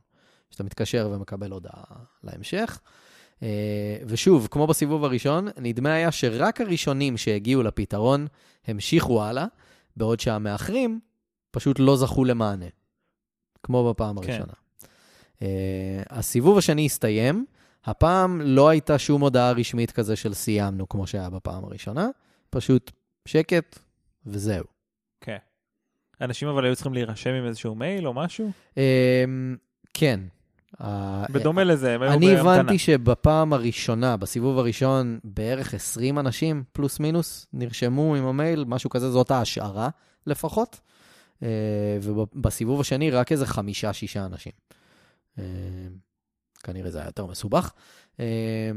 שאתה 0.50 0.64
מתקשר 0.64 1.10
ומקבל 1.12 1.52
הודעה 1.52 1.82
להמשך. 2.24 2.80
אה, 3.42 3.96
ושוב, 4.06 4.48
כמו 4.50 4.66
בסיבוב 4.66 5.04
הראשון, 5.04 5.48
נדמה 5.56 5.92
היה 5.92 6.12
שרק 6.12 6.60
הראשונים 6.60 7.16
שהגיעו 7.16 7.62
לפתרון 7.62 8.26
המשיכו 8.66 9.22
הלאה, 9.22 9.46
בעוד 9.96 10.20
שהמאחרים 10.20 11.00
פשוט 11.50 11.78
לא 11.78 11.96
זכו 11.96 12.24
למענה, 12.24 12.66
כמו 13.62 13.90
בפעם 13.90 14.20
כן. 14.20 14.30
הראשונה. 14.30 14.60
Uh, 15.40 15.42
הסיבוב 16.11 16.59
השני 16.59 16.87
הסתיים, 16.87 17.44
הפעם 17.85 18.40
לא 18.40 18.68
הייתה 18.68 18.98
שום 18.98 19.20
הודעה 19.20 19.53
רשמית 19.53 19.90
כזה 19.90 20.16
של 20.16 20.35
סיימנו, 20.35 20.88
כמו 20.88 21.07
שהיה 21.07 21.31
בפעם 21.31 21.64
הראשונה, 21.64 22.09
פשוט 22.50 22.90
שקט 23.26 23.79
וזהו. 24.26 24.64
כן. 25.20 25.37
אנשים 26.20 26.48
אבל 26.48 26.64
היו 26.64 26.74
צריכים 26.74 26.94
להירשם 26.94 27.31
עם 27.31 27.46
איזשהו 27.46 27.74
מייל 27.74 28.07
או 28.07 28.14
משהו? 28.14 28.50
Uh, 28.74 28.79
כן. 29.94 30.20
אה, 30.81 31.24
בדומה 31.31 31.64
לזה, 31.64 31.94
הם 31.94 32.03
היו 32.03 32.12
אני 32.12 32.26
בהמתנה. 32.26 32.55
הבנתי 32.55 32.79
שבפעם 32.79 33.53
הראשונה, 33.53 34.16
בסיבוב 34.16 34.59
הראשון, 34.59 35.18
בערך 35.24 35.74
20 35.74 36.18
אנשים, 36.18 36.62
פלוס 36.72 37.00
מינוס, 37.00 37.46
נרשמו 37.53 38.14
עם 38.14 38.24
המייל, 38.24 38.64
משהו 38.68 38.90
כזה, 38.90 39.11
זאת 39.11 39.31
ההשערה 39.31 39.88
לפחות. 40.26 40.81
אה, 41.42 41.48
ובסיבוב 42.03 42.81
השני, 42.81 43.11
רק 43.11 43.33
איזה 43.33 43.46
חמישה-שישה 43.46 44.26
אנשים. 44.26 44.53
אה, 45.38 45.44
כנראה 46.62 46.90
זה 46.90 46.98
היה 46.98 47.06
יותר 47.06 47.26
מסובך. 47.26 47.72
אה, 48.20 48.70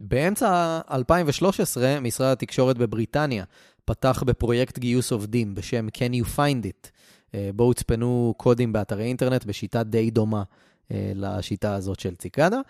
באמצע 0.00 0.80
2013, 0.90 2.00
משרד 2.00 2.32
התקשורת 2.32 2.78
בבריטניה 2.78 3.44
פתח 3.84 4.22
בפרויקט 4.26 4.78
גיוס 4.78 5.12
עובדים 5.12 5.54
בשם 5.54 5.88
Can 5.88 6.12
You 6.22 6.36
Find 6.36 6.64
It, 6.64 6.90
אה, 7.34 7.50
בו 7.54 7.64
הוצפנו 7.64 8.34
קודים 8.36 8.72
באתרי 8.72 9.04
אינטרנט 9.04 9.44
בשיטה 9.44 9.82
די 9.82 10.10
דומה 10.10 10.42
אה, 10.90 11.12
לשיטה 11.14 11.74
הזאת 11.74 12.00
של 12.00 12.14
ציקדה. 12.14 12.60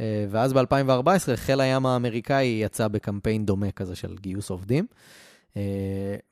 אה, 0.00 0.26
ואז 0.30 0.52
ב-2014 0.52 1.36
חיל 1.36 1.60
הים 1.60 1.86
האמריקאי 1.86 2.60
יצא 2.64 2.88
בקמפיין 2.88 3.46
דומה 3.46 3.70
כזה 3.70 3.96
של 3.96 4.16
גיוס 4.20 4.50
עובדים. 4.50 4.86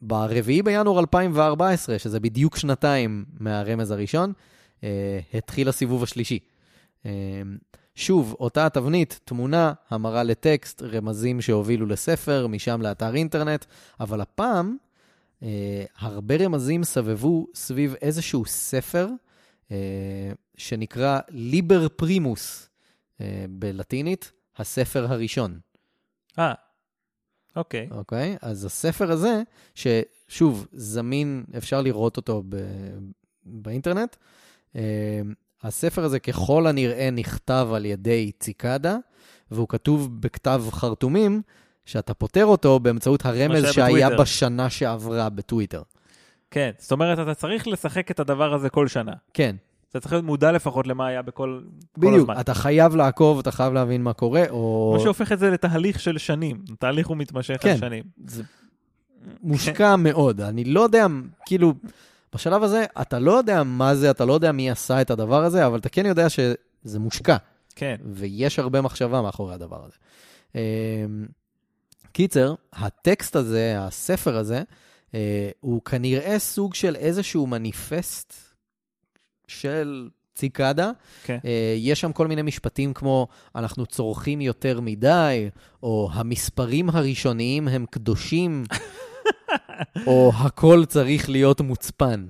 ב-4 0.03 0.63
בינואר 0.65 0.99
2014, 1.01 1.99
שזה 1.99 2.21
בדיוק 2.21 2.57
שנתיים 2.57 3.25
מהרמז 3.41 3.91
הראשון, 3.91 4.33
התחיל 5.35 5.69
הסיבוב 5.69 6.03
השלישי. 6.03 6.39
שוב, 7.95 8.37
אותה 8.41 8.67
התבנית, 8.67 9.21
תמונה, 9.25 9.73
המרה 9.91 10.23
לטקסט, 10.23 10.83
רמזים 10.83 11.41
שהובילו 11.41 11.87
לספר, 11.87 12.47
משם 12.47 12.83
לאתר 12.83 13.15
אינטרנט, 13.15 13.65
אבל 14.01 14.21
הפעם 14.21 14.77
Uh, 15.41 15.43
הרבה 15.99 16.37
רמזים 16.37 16.85
סבבו 16.85 17.47
סביב 17.55 17.95
איזשהו 18.03 18.45
ספר 18.45 19.09
שנקרא 20.61 21.21
ליבר 21.29 21.89
פרימוס, 21.89 22.69
אה, 23.21 23.45
בלטינית, 23.51 24.33
הספר 24.57 25.13
הראשון. 25.13 25.61
אה, 26.39 26.55
אוקיי. 27.57 27.89
אוקיי? 27.91 28.37
אז 28.43 28.65
הספר 28.65 29.11
הזה, 29.13 29.43
ששוב, 29.75 30.67
זמין, 30.73 31.45
אפשר 31.57 31.81
לראות 31.81 32.17
אותו 32.17 32.43
ב... 32.49 32.57
באינטרנט, 33.45 34.17
אה, 34.17 34.27
הספר 35.63 36.05
הזה 36.05 36.19
ככל 36.19 36.67
הנראה 36.67 37.09
נכתב 37.13 37.69
על 37.75 37.85
ידי 37.87 38.31
ציקדה, 38.39 38.97
והוא 39.51 39.69
כתוב 39.69 40.21
בכתב 40.21 40.63
חרטומים, 40.71 41.43
שאתה 41.85 42.15
פותר 42.15 42.45
אותו 42.45 42.81
באמצעות 42.81 43.27
הרמז 43.27 43.65
שהיה 43.73 44.07
בטוויטר. 44.07 44.23
בשנה 44.23 44.71
שעברה 44.71 45.29
בטוויטר. 45.29 45.83
כן, 46.51 46.71
זאת 46.79 46.93
אומרת, 46.93 47.19
אתה 47.19 47.35
צריך 47.35 47.69
לשחק 47.69 48.11
את 48.11 48.21
הדבר 48.21 48.55
הזה 48.55 48.71
כל 48.71 48.89
שנה. 48.89 49.13
כן, 49.35 49.57
אתה 49.91 50.01
צריך 50.01 50.13
להיות 50.13 50.25
מודע 50.25 50.53
לפחות 50.53 50.87
למה 50.87 51.07
היה 51.07 51.23
בכל 51.23 51.61
כל 51.93 52.01
בדיוק. 52.01 52.15
הזמן. 52.31 52.41
אתה 52.41 52.55
חייב 52.55 52.97
לעקוב, 52.97 53.39
אתה 53.39 53.51
חייב 53.51 53.73
להבין 53.73 54.03
מה 54.03 54.13
קורה, 54.13 54.45
או... 54.51 54.95
מה 54.97 55.03
שהופך 55.03 55.33
את 55.33 55.39
זה 55.39 55.51
לתהליך 55.51 56.01
של 56.01 56.19
שנים. 56.19 56.63
תהליך 56.79 57.07
הוא 57.07 57.17
מתמשך 57.17 57.57
כן. 57.61 57.71
על 57.71 57.77
שנים. 57.77 58.05
זה 58.27 58.43
מושקע 59.43 59.97
מאוד. 59.97 60.41
אני 60.41 60.65
לא 60.65 60.81
יודע, 60.81 61.07
כאילו, 61.47 61.75
בשלב 62.35 62.63
הזה, 62.63 62.85
אתה 63.01 63.19
לא 63.19 63.33
יודע 63.33 63.63
מה 63.63 63.95
זה, 63.95 64.11
אתה 64.11 64.25
לא 64.25 64.33
יודע 64.33 64.53
מי 64.53 64.71
עשה 64.71 65.01
את 65.01 65.11
הדבר 65.11 65.45
הזה, 65.45 65.67
אבל 65.67 65.79
אתה 65.79 65.89
כן 65.89 66.07
יודע 66.07 66.29
שזה 66.29 66.99
מושקע, 66.99 67.37
כן. 67.77 67.97
ויש 68.05 68.59
הרבה 68.59 68.81
מחשבה 68.81 69.23
מאחורי 69.23 69.55
הדבר 69.55 69.85
הזה. 69.85 69.97
אמ, 70.55 71.27
קיצר, 72.13 72.55
הטקסט 72.73 73.37
הזה, 73.37 73.75
הספר 73.79 74.37
הזה, 74.37 74.63
אה, 75.15 75.51
הוא 75.61 75.83
כנראה 75.83 76.39
סוג 76.39 76.75
של 76.75 76.97
איזשהו 76.97 77.47
מניפסט 77.47 78.35
של 79.47 80.09
ציקדה. 80.35 80.91
כן. 81.25 81.39
אה, 81.45 81.75
יש 81.79 82.01
שם 82.01 82.13
כל 82.13 82.27
מיני 82.27 82.43
משפטים 82.43 82.95
כמו, 82.95 83.29
אנחנו 83.55 83.87
צורכים 83.87 84.41
יותר 84.41 84.81
מדי, 84.81 85.51
או 85.83 86.11
המספרים 86.13 86.91
הראשוניים 86.91 87.69
הם 87.69 87.87
קדושים, 87.91 88.65
או 90.07 90.33
הכל 90.37 90.85
צריך 90.89 91.31
להיות 91.31 91.61
מוצפן. 91.61 92.27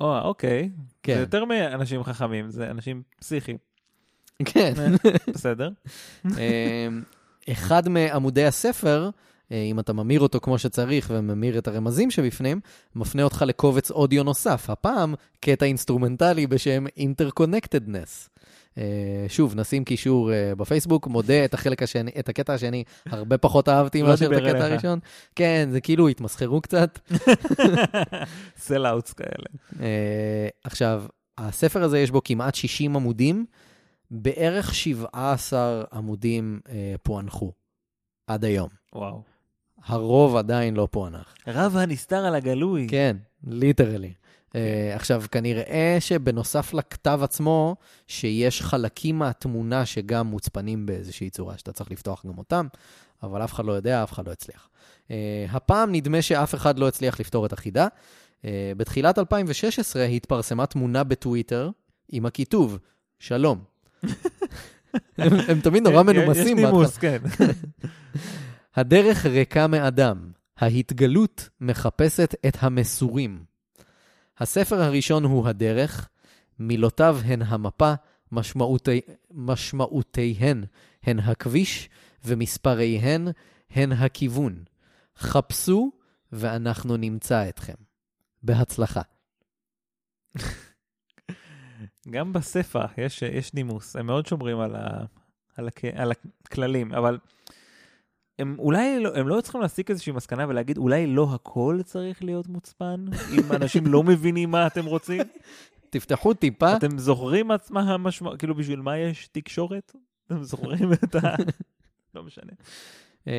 או, 0.00 0.18
אוקיי. 0.18 0.70
זה 0.76 0.84
כן, 1.02 1.18
יותר 1.20 1.44
מאנשים 1.44 2.04
חכמים, 2.04 2.50
זה 2.50 2.70
אנשים 2.70 3.02
פסיכיים. 3.20 3.58
כן. 4.44 4.74
בסדר. 5.34 5.70
אה, 6.38 6.88
אחד 7.52 7.88
מעמודי 7.88 8.44
הספר, 8.44 9.10
אה, 9.52 9.62
אם 9.62 9.80
אתה 9.80 9.92
ממיר 9.92 10.20
אותו 10.20 10.40
כמו 10.40 10.58
שצריך 10.58 11.10
וממיר 11.14 11.58
את 11.58 11.68
הרמזים 11.68 12.10
שבפנים, 12.10 12.60
מפנה 12.96 13.22
אותך 13.22 13.44
לקובץ 13.46 13.90
אודיו 13.90 14.22
נוסף. 14.22 14.70
הפעם, 14.70 15.14
קטע 15.40 15.66
אינסטרומנטלי 15.66 16.46
בשם 16.46 16.84
Interconnectedness. 16.86 18.28
אה, 18.78 19.24
שוב, 19.28 19.54
נשים 19.56 19.84
קישור 19.84 20.32
אה, 20.32 20.54
בפייסבוק, 20.54 21.06
מודה 21.06 21.44
את 21.44 21.54
החלק 21.54 21.82
השני, 21.82 22.10
את 22.18 22.28
הקטע 22.28 22.54
השני, 22.54 22.84
הרבה 23.06 23.38
פחות 23.38 23.68
אהבתי 23.68 24.00
לא 24.02 24.08
מאשר 24.08 24.26
את 24.26 24.42
הקטע. 24.42 24.64
הראשון. 24.64 24.98
כן, 25.34 25.68
זה 25.72 25.80
כאילו 25.80 26.08
התמסחרו 26.08 26.60
קצת. 26.60 26.98
Sellouts 28.56 29.12
כאלה. 29.12 29.46
אה, 29.80 30.48
עכשיו, 30.64 31.04
הספר 31.38 31.82
הזה 31.82 31.98
יש 31.98 32.10
בו 32.10 32.24
כמעט 32.24 32.54
60 32.54 32.96
עמודים, 32.96 33.46
בערך 34.10 34.74
17 34.74 35.84
עמודים 35.92 36.60
פוענחו 37.02 37.52
עד 38.26 38.44
היום. 38.44 38.68
וואו. 38.94 39.22
הרוב 39.84 40.36
עדיין 40.36 40.74
לא 40.74 40.88
פוענח. 40.90 41.34
רב 41.46 41.76
הנסתר 41.76 42.24
על 42.24 42.34
הגלוי. 42.34 42.86
כן, 42.90 43.16
ליטרלי. 43.46 44.12
Uh, 44.56 44.58
עכשיו, 44.94 45.22
כנראה 45.30 45.96
שבנוסף 46.00 46.74
לכתב 46.74 47.20
עצמו, 47.22 47.76
שיש 48.06 48.62
חלקים 48.62 49.18
מהתמונה 49.18 49.86
שגם 49.86 50.26
מוצפנים 50.26 50.86
באיזושהי 50.86 51.30
צורה, 51.30 51.58
שאתה 51.58 51.72
צריך 51.72 51.90
לפתוח 51.90 52.26
גם 52.26 52.38
אותם, 52.38 52.66
אבל 53.22 53.44
אף 53.44 53.52
אחד 53.52 53.64
לא 53.64 53.72
יודע, 53.72 54.02
אף 54.02 54.12
אחד 54.12 54.26
לא 54.26 54.32
הצליח. 54.32 54.68
Uh, 55.08 55.10
הפעם 55.50 55.92
נדמה 55.92 56.22
שאף 56.22 56.54
אחד 56.54 56.78
לא 56.78 56.88
הצליח 56.88 57.20
לפתור 57.20 57.46
את 57.46 57.52
החידה. 57.52 57.86
Uh, 58.42 58.44
בתחילת 58.76 59.18
2016 59.18 60.04
התפרסמה 60.04 60.66
תמונה 60.66 61.04
בטוויטר 61.04 61.70
עם 62.08 62.26
הכיתוב, 62.26 62.78
שלום. 63.18 63.58
הם, 65.18 65.32
הם 65.48 65.60
תמיד 65.60 65.82
נורא 65.82 66.02
כן, 66.02 66.10
יש 66.10 66.16
מנומסים. 66.16 66.58
נימוס, 66.58 66.98
כן. 66.98 67.18
הדרך 68.76 69.26
ריקה 69.26 69.66
מאדם, 69.66 70.30
ההתגלות 70.56 71.48
מחפשת 71.60 72.34
את 72.46 72.56
המסורים. 72.60 73.55
הספר 74.38 74.82
הראשון 74.82 75.24
הוא 75.24 75.48
הדרך, 75.48 76.08
מילותיו 76.58 77.18
הן 77.24 77.42
המפה, 77.42 77.94
משמעותי, 78.32 79.00
משמעותיהן 79.30 80.64
הן 81.02 81.18
הכביש, 81.18 81.88
ומספריהן 82.24 83.28
הן 83.70 83.92
הכיוון. 83.92 84.64
חפשו 85.18 85.92
ואנחנו 86.32 86.96
נמצא 86.96 87.48
אתכם. 87.48 87.74
בהצלחה. 88.42 89.02
גם 92.10 92.32
בספר 92.32 92.84
יש, 92.98 93.22
יש 93.22 93.54
נימוס, 93.54 93.96
הם 93.96 94.06
מאוד 94.06 94.26
שומרים 94.26 94.60
על, 94.60 94.76
ה, 94.76 95.04
על, 95.56 95.68
הכ, 95.68 95.84
על 95.94 96.12
הכללים, 96.44 96.94
אבל 96.94 97.18
הם 98.38 98.56
אולי 98.58 99.00
לא, 99.00 99.16
הם 99.16 99.28
לא 99.28 99.40
צריכים 99.40 99.60
להסיק 99.60 99.90
איזושהי 99.90 100.12
מסקנה 100.12 100.48
ולהגיד, 100.48 100.78
אולי 100.78 101.06
לא 101.06 101.28
הכל 101.34 101.80
צריך 101.84 102.24
להיות 102.24 102.48
מוצפן, 102.48 103.04
אם 103.32 103.52
אנשים 103.52 103.86
לא 103.86 104.02
מבינים 104.02 104.50
מה 104.50 104.66
אתם 104.66 104.84
רוצים. 104.84 105.22
תפתחו 105.90 106.34
טיפה. 106.34 106.76
אתם 106.76 106.98
זוכרים 106.98 107.52
את 107.52 107.70
מה 107.70 107.80
המשמעות, 107.80 108.38
כאילו 108.38 108.54
בשביל 108.54 108.80
מה 108.80 108.98
יש 108.98 109.28
תקשורת? 109.32 109.92
אתם 110.26 110.42
זוכרים 110.42 110.92
את 110.92 111.14
ה... 111.14 111.20
לא 112.14 112.22
משנה. 112.22 112.52
אמ, 113.26 113.32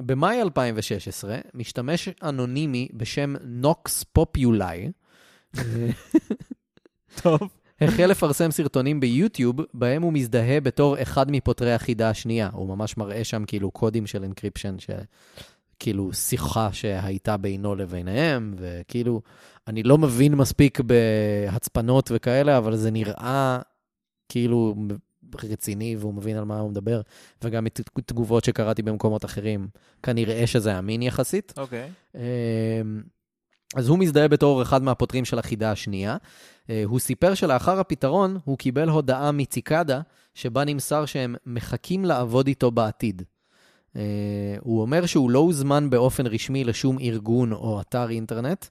במאי 0.00 0.42
2016, 0.42 1.38
משתמש 1.54 2.08
אנונימי 2.22 2.88
בשם 2.92 3.34
נוקס 3.44 4.04
פופולי, 4.04 4.90
טוב. 7.22 7.40
החל 7.80 8.06
לפרסם 8.06 8.50
סרטונים 8.50 9.00
ביוטיוב, 9.00 9.56
בהם 9.74 10.02
הוא 10.02 10.12
מזדהה 10.12 10.60
בתור 10.60 11.02
אחד 11.02 11.30
מפותרי 11.30 11.72
החידה 11.72 12.10
השנייה. 12.10 12.50
הוא 12.52 12.68
ממש 12.68 12.96
מראה 12.96 13.24
שם 13.24 13.44
כאילו 13.44 13.70
קודים 13.70 14.06
של 14.06 14.24
encryption, 14.24 14.76
כאילו 15.78 16.12
שיחה 16.12 16.72
שהייתה 16.72 17.36
בינו 17.36 17.74
לביניהם, 17.74 18.54
וכאילו, 18.58 19.20
אני 19.68 19.82
לא 19.82 19.98
מבין 19.98 20.34
מספיק 20.34 20.80
בהצפנות 20.80 22.10
וכאלה, 22.14 22.58
אבל 22.58 22.76
זה 22.76 22.90
נראה 22.90 23.58
כאילו 24.28 24.74
רציני 25.42 25.96
והוא 25.96 26.14
מבין 26.14 26.36
על 26.36 26.44
מה 26.44 26.58
הוא 26.58 26.70
מדבר, 26.70 27.00
וגם 27.44 27.66
מתגובות 27.98 28.44
שקראתי 28.44 28.82
במקומות 28.82 29.24
אחרים, 29.24 29.68
כנראה 30.02 30.46
שזה 30.46 30.78
אמין 30.78 31.02
יחסית. 31.02 31.52
אוקיי. 31.56 31.90
אמ, 32.14 32.20
אז 33.74 33.88
הוא 33.88 33.98
מזדהה 33.98 34.28
בתור 34.28 34.62
אחד 34.62 34.82
מהפותרים 34.82 35.24
של 35.24 35.38
החידה 35.38 35.70
השנייה. 35.70 36.16
אה, 36.70 36.82
הוא 36.86 36.98
סיפר 36.98 37.34
שלאחר 37.34 37.80
הפתרון, 37.80 38.38
הוא 38.44 38.58
קיבל 38.58 38.88
הודעה 38.88 39.32
מציקדה, 39.32 40.00
שבה 40.34 40.64
נמסר 40.64 41.06
שהם 41.06 41.34
מחכים 41.46 42.04
לעבוד 42.04 42.46
איתו 42.46 42.70
בעתיד. 42.70 43.22
אה, 43.96 44.56
הוא 44.60 44.82
אומר 44.82 45.06
שהוא 45.06 45.30
לא 45.30 45.38
הוזמן 45.38 45.90
באופן 45.90 46.26
רשמי 46.26 46.64
לשום 46.64 46.98
ארגון 46.98 47.52
או 47.52 47.80
אתר 47.80 48.10
אינטרנט, 48.10 48.66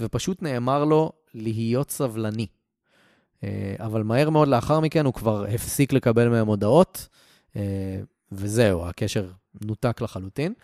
ופשוט 0.00 0.42
נאמר 0.42 0.84
לו 0.84 1.12
להיות 1.34 1.90
סבלני. 1.90 2.46
אה, 3.44 3.74
אבל 3.78 4.02
מהר 4.02 4.30
מאוד 4.30 4.48
לאחר 4.48 4.80
מכן 4.80 5.06
הוא 5.06 5.14
כבר 5.14 5.44
הפסיק 5.54 5.92
לקבל 5.92 6.28
מהם 6.28 6.46
הודעות, 6.46 7.08
אה, 7.56 8.00
וזהו, 8.32 8.86
הקשר 8.86 9.26
נותק 9.64 10.00
לחלוטין. 10.00 10.52
Uh, 10.52 10.62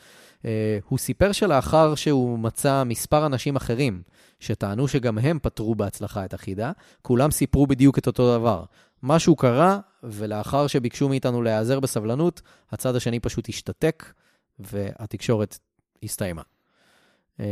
הוא 0.88 0.98
סיפר 0.98 1.32
שלאחר 1.32 1.94
שהוא 1.94 2.38
מצא 2.38 2.84
מספר 2.84 3.26
אנשים 3.26 3.56
אחרים 3.56 4.02
שטענו 4.40 4.88
שגם 4.88 5.18
הם 5.18 5.38
פתרו 5.42 5.74
בהצלחה 5.74 6.24
את 6.24 6.34
החידה, 6.34 6.72
כולם 7.02 7.30
סיפרו 7.30 7.66
בדיוק 7.66 7.98
את 7.98 8.06
אותו 8.06 8.38
דבר. 8.38 8.64
משהו 9.02 9.36
קרה, 9.36 9.78
ולאחר 10.02 10.66
שביקשו 10.66 11.08
מאיתנו 11.08 11.42
להיעזר 11.42 11.80
בסבלנות, 11.80 12.42
הצד 12.70 12.96
השני 12.96 13.20
פשוט 13.20 13.48
השתתק, 13.48 14.12
והתקשורת 14.58 15.58
הסתיימה. 16.02 16.42
Uh, 17.38 17.42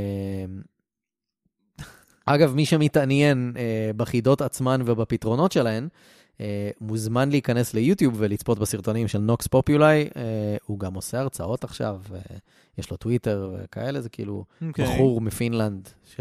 אגב, 2.26 2.55
מי 2.55 2.66
שמתעניין 2.66 3.53
uh, 3.55 3.96
בחידות 3.96 4.42
עצמן 4.42 4.81
ובפתרונות 4.85 5.53
שלהן, 5.53 5.88
מוזמן 6.81 7.31
להיכנס 7.31 7.74
ליוטיוב 7.74 8.14
ולצפות 8.18 8.59
בסרטונים 8.59 9.09
של 9.09 9.18
Nox 9.18 9.46
Populi. 9.46 10.09
Uh, 10.09 10.16
הוא 10.66 10.79
גם 10.79 10.94
עושה 10.94 11.20
הרצאות 11.20 11.64
עכשיו, 11.64 12.00
uh, 12.09 12.38
יש 12.79 12.90
לו 12.90 12.96
טוויטר 12.96 13.57
וכאלה, 13.59 14.00
זה 14.00 14.09
כאילו 14.09 14.44
אוקיי. 14.66 14.85
בחור 14.85 15.20
מפינלנד, 15.20 15.88
ש... 16.14 16.20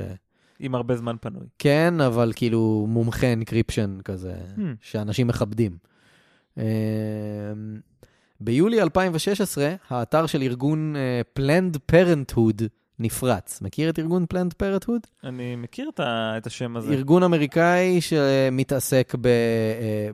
עם 0.60 0.76
הרבה 0.76 0.96
זמן 0.98 1.16
פנוי. 1.22 1.48
כן, 1.60 2.02
אבל 2.02 2.32
כאילו 2.36 2.86
מומחה 2.90 3.34
encryption 3.34 3.98
כזה, 4.06 4.34
Hmm. 4.56 4.60
שאנשים 4.82 5.28
מכבדים. 5.28 5.78
Uh, 6.58 6.62
ביולי 8.42 8.82
2016, 8.82 9.74
האתר 9.90 10.26
של 10.26 10.42
ארגון 10.42 10.96
uh, 10.96 11.40
Planned 11.40 11.78
Parenthood 11.92 12.62
נפרץ. 13.00 13.62
מכיר 13.62 13.90
את 13.90 14.00
ארגון 14.00 14.26
Planned 14.30 14.54
Parenthood? 14.54 15.02
אני 15.24 15.56
מכיר 15.56 15.90
את 15.96 16.00
ה- 16.00 16.34
את 16.38 16.48
השם 16.48 16.78
הזה. 16.78 16.94
ארגון 16.94 17.24
אמריקאי 17.24 18.02
שמתעסק 18.02 19.16
ב... 19.22 19.28
אה, 19.28 19.32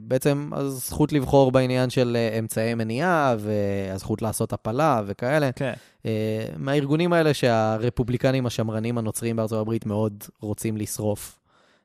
בעצם 0.01 0.49
הזכות 0.53 1.13
לבחור 1.13 1.51
בעניין 1.51 1.89
של 1.89 2.17
אה, 2.19 2.39
אמצעי 2.39 2.73
מניעה 2.75 3.35
והזכות 3.39 4.21
לעשות 4.21 4.53
הפלה 4.53 5.01
וכאלה. 5.05 5.51
כן. 5.51 5.73
אה, 6.05 6.45
מהארגונים 6.57 7.13
האלה 7.13 7.33
שהרפובליקנים 7.33 8.45
השמרנים 8.45 8.97
הנוצרים 8.97 9.35
בארצות 9.35 9.61
הברית 9.61 9.85
מאוד 9.85 10.23
רוצים 10.41 10.77
לשרוף. 10.77 11.39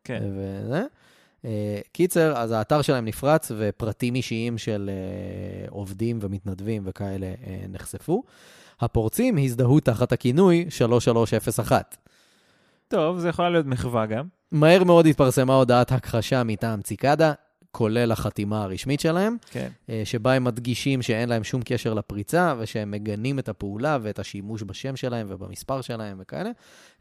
כן. 0.04 0.22
וזה. 0.36 0.82
קיצר, 1.92 2.36
אז 2.36 2.50
האתר 2.52 2.82
שלהם 2.82 3.04
נפרץ 3.04 3.52
ופרטים 3.58 4.14
אישיים 4.14 4.58
של 4.58 4.90
עובדים 5.68 6.18
ומתנדבים 6.22 6.82
וכאלה 6.86 7.26
נחשפו. 7.68 8.22
הפורצים 8.80 9.38
הזדהו 9.38 9.80
תחת 9.80 10.12
הכינוי 10.12 10.66
3301. 10.68 11.96
טוב, 12.88 13.18
זה 13.18 13.28
יכולה 13.28 13.50
להיות 13.50 13.66
מחווה 13.66 14.06
גם. 14.06 14.24
מהר 14.52 14.84
מאוד 14.84 15.06
התפרסמה 15.06 15.54
הודעת 15.54 15.92
הכחשה 15.92 16.42
מטעם 16.44 16.82
ציקדה, 16.82 17.32
כולל 17.70 18.12
החתימה 18.12 18.62
הרשמית 18.62 19.00
שלהם, 19.00 19.36
כן. 19.50 19.68
אה, 19.90 20.02
שבה 20.04 20.32
הם 20.32 20.44
מדגישים 20.44 21.02
שאין 21.02 21.28
להם 21.28 21.44
שום 21.44 21.62
קשר 21.64 21.94
לפריצה, 21.94 22.54
ושהם 22.58 22.90
מגנים 22.90 23.38
את 23.38 23.48
הפעולה 23.48 23.98
ואת 24.02 24.18
השימוש 24.18 24.62
בשם 24.62 24.96
שלהם 24.96 25.26
ובמספר 25.30 25.80
שלהם 25.80 26.18
וכאלה. 26.20 26.50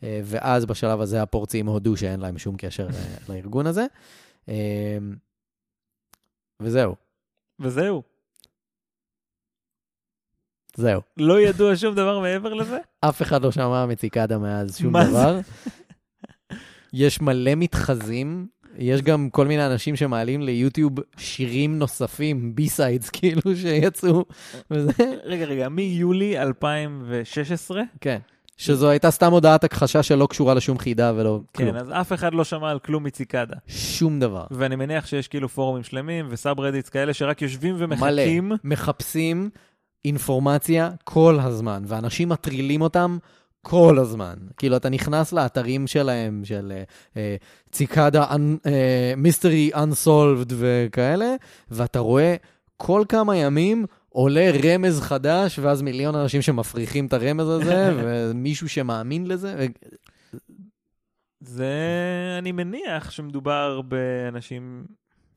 אה, 0.04 0.22
ואז 0.24 0.66
בשלב 0.66 1.02
הזה 1.02 1.22
הפורצים 1.22 1.68
הודו 1.68 1.98
שאין 1.98 2.20
להם 2.20 2.38
שום 2.38 2.56
קשר 2.58 2.88
אה, 2.88 3.16
לארגון 3.30 3.68
הזה. 3.68 3.86
וזהו, 6.60 6.96
וזהו. 7.60 8.04
זהו. 10.80 11.02
לא 11.18 11.42
ידוע 11.42 11.76
שום 11.76 11.96
דבר 11.96 12.20
מעבר 12.20 12.54
לזה? 12.54 12.78
אף 13.02 13.22
אחד 13.22 13.44
לא 13.44 13.52
שמע 13.52 13.86
מציקדה 13.86 14.38
מאז 14.38 14.78
שום? 14.78 14.94
דבר. 15.04 15.40
יש 16.94 17.22
מלא 17.22 17.56
מתחזים, 17.56 18.48
יש 18.78 19.02
גם 19.02 19.30
כל 19.32 19.48
מיני 19.48 19.66
אנשים 19.66 19.96
שמעלים 19.96 20.42
ליוטיוב 20.42 20.92
שירים 21.18 21.80
נוספים, 21.80 22.56
B-sides 22.56 23.10
כאילו, 23.20 23.42
שיצאו. 23.56 24.26
וזה, 24.72 24.92
רגע, 25.24 25.46
רגע, 25.46 25.70
מיולי 25.70 26.40
2016? 26.40 27.82
כן. 28.02 28.20
שזו 28.58 28.90
הייתה 28.90 29.12
סתם 29.12 29.32
הודעת 29.32 29.64
הכחשה 29.64 30.04
שלא 30.04 30.28
קשורה 30.28 30.54
לשום 30.54 30.78
חידה 30.78 31.14
ולא 31.16 31.40
כלום. 31.56 31.72
כן, 31.72 31.78
אז 31.78 31.92
אף 31.92 32.14
אחד 32.14 32.34
לא 32.34 32.44
שמע 32.44 32.72
על 32.72 32.80
כלום 32.80 33.04
מציקדה. 33.04 33.56
שום 33.68 34.20
דבר. 34.20 34.46
ואני 34.52 34.76
מניח 34.76 35.06
שיש 35.06 35.28
כאילו 35.28 35.50
פורומים 35.50 35.84
שלמים 35.84 36.28
ו 36.30 36.60
subreddits 36.60 36.90
כאלה 36.90 37.14
שרק 37.14 37.42
יושבים 37.42 37.76
מלא. 37.76 37.84
ומחכים. 37.86 38.52
מחפשים 38.64 39.50
אינפורמציה 40.06 40.90
כל 41.04 41.38
הזמן, 41.40 41.84
ואנשים 41.88 42.30
מטרילים 42.30 42.82
אותם 42.82 43.18
כל 43.62 44.00
הזמן. 44.00 44.34
כאילו, 44.58 44.78
אתה 44.78 44.90
נכנס 44.90 45.34
לאתרים 45.34 45.88
שלהם, 45.88 46.42
של 46.46 46.72
אה, 46.76 46.84
אה, 47.18 47.36
ציקדה, 47.72 48.26
מיסטרי 49.18 49.72
אנסולבד 49.76 50.54
וכאלה, 50.58 51.36
ואתה 51.72 52.00
רואה 52.00 52.36
כל 52.78 53.04
כמה 53.10 53.38
ימים 53.38 53.86
עולה 54.10 54.52
רמז 54.64 55.02
חדש, 55.02 55.60
ואז 55.60 55.82
מיליון 55.82 56.16
אנשים 56.16 56.42
שמפריחים 56.42 57.06
את 57.06 57.14
הרמז 57.14 57.48
הזה, 57.50 57.92
ומישהו 58.04 58.70
שמאמין 58.70 59.28
לזה. 59.28 59.56
ו- 59.58 59.66
זה, 61.42 61.74
אני 62.38 62.52
מניח 62.52 63.12
שמדובר 63.12 63.82
באנשים 63.82 64.86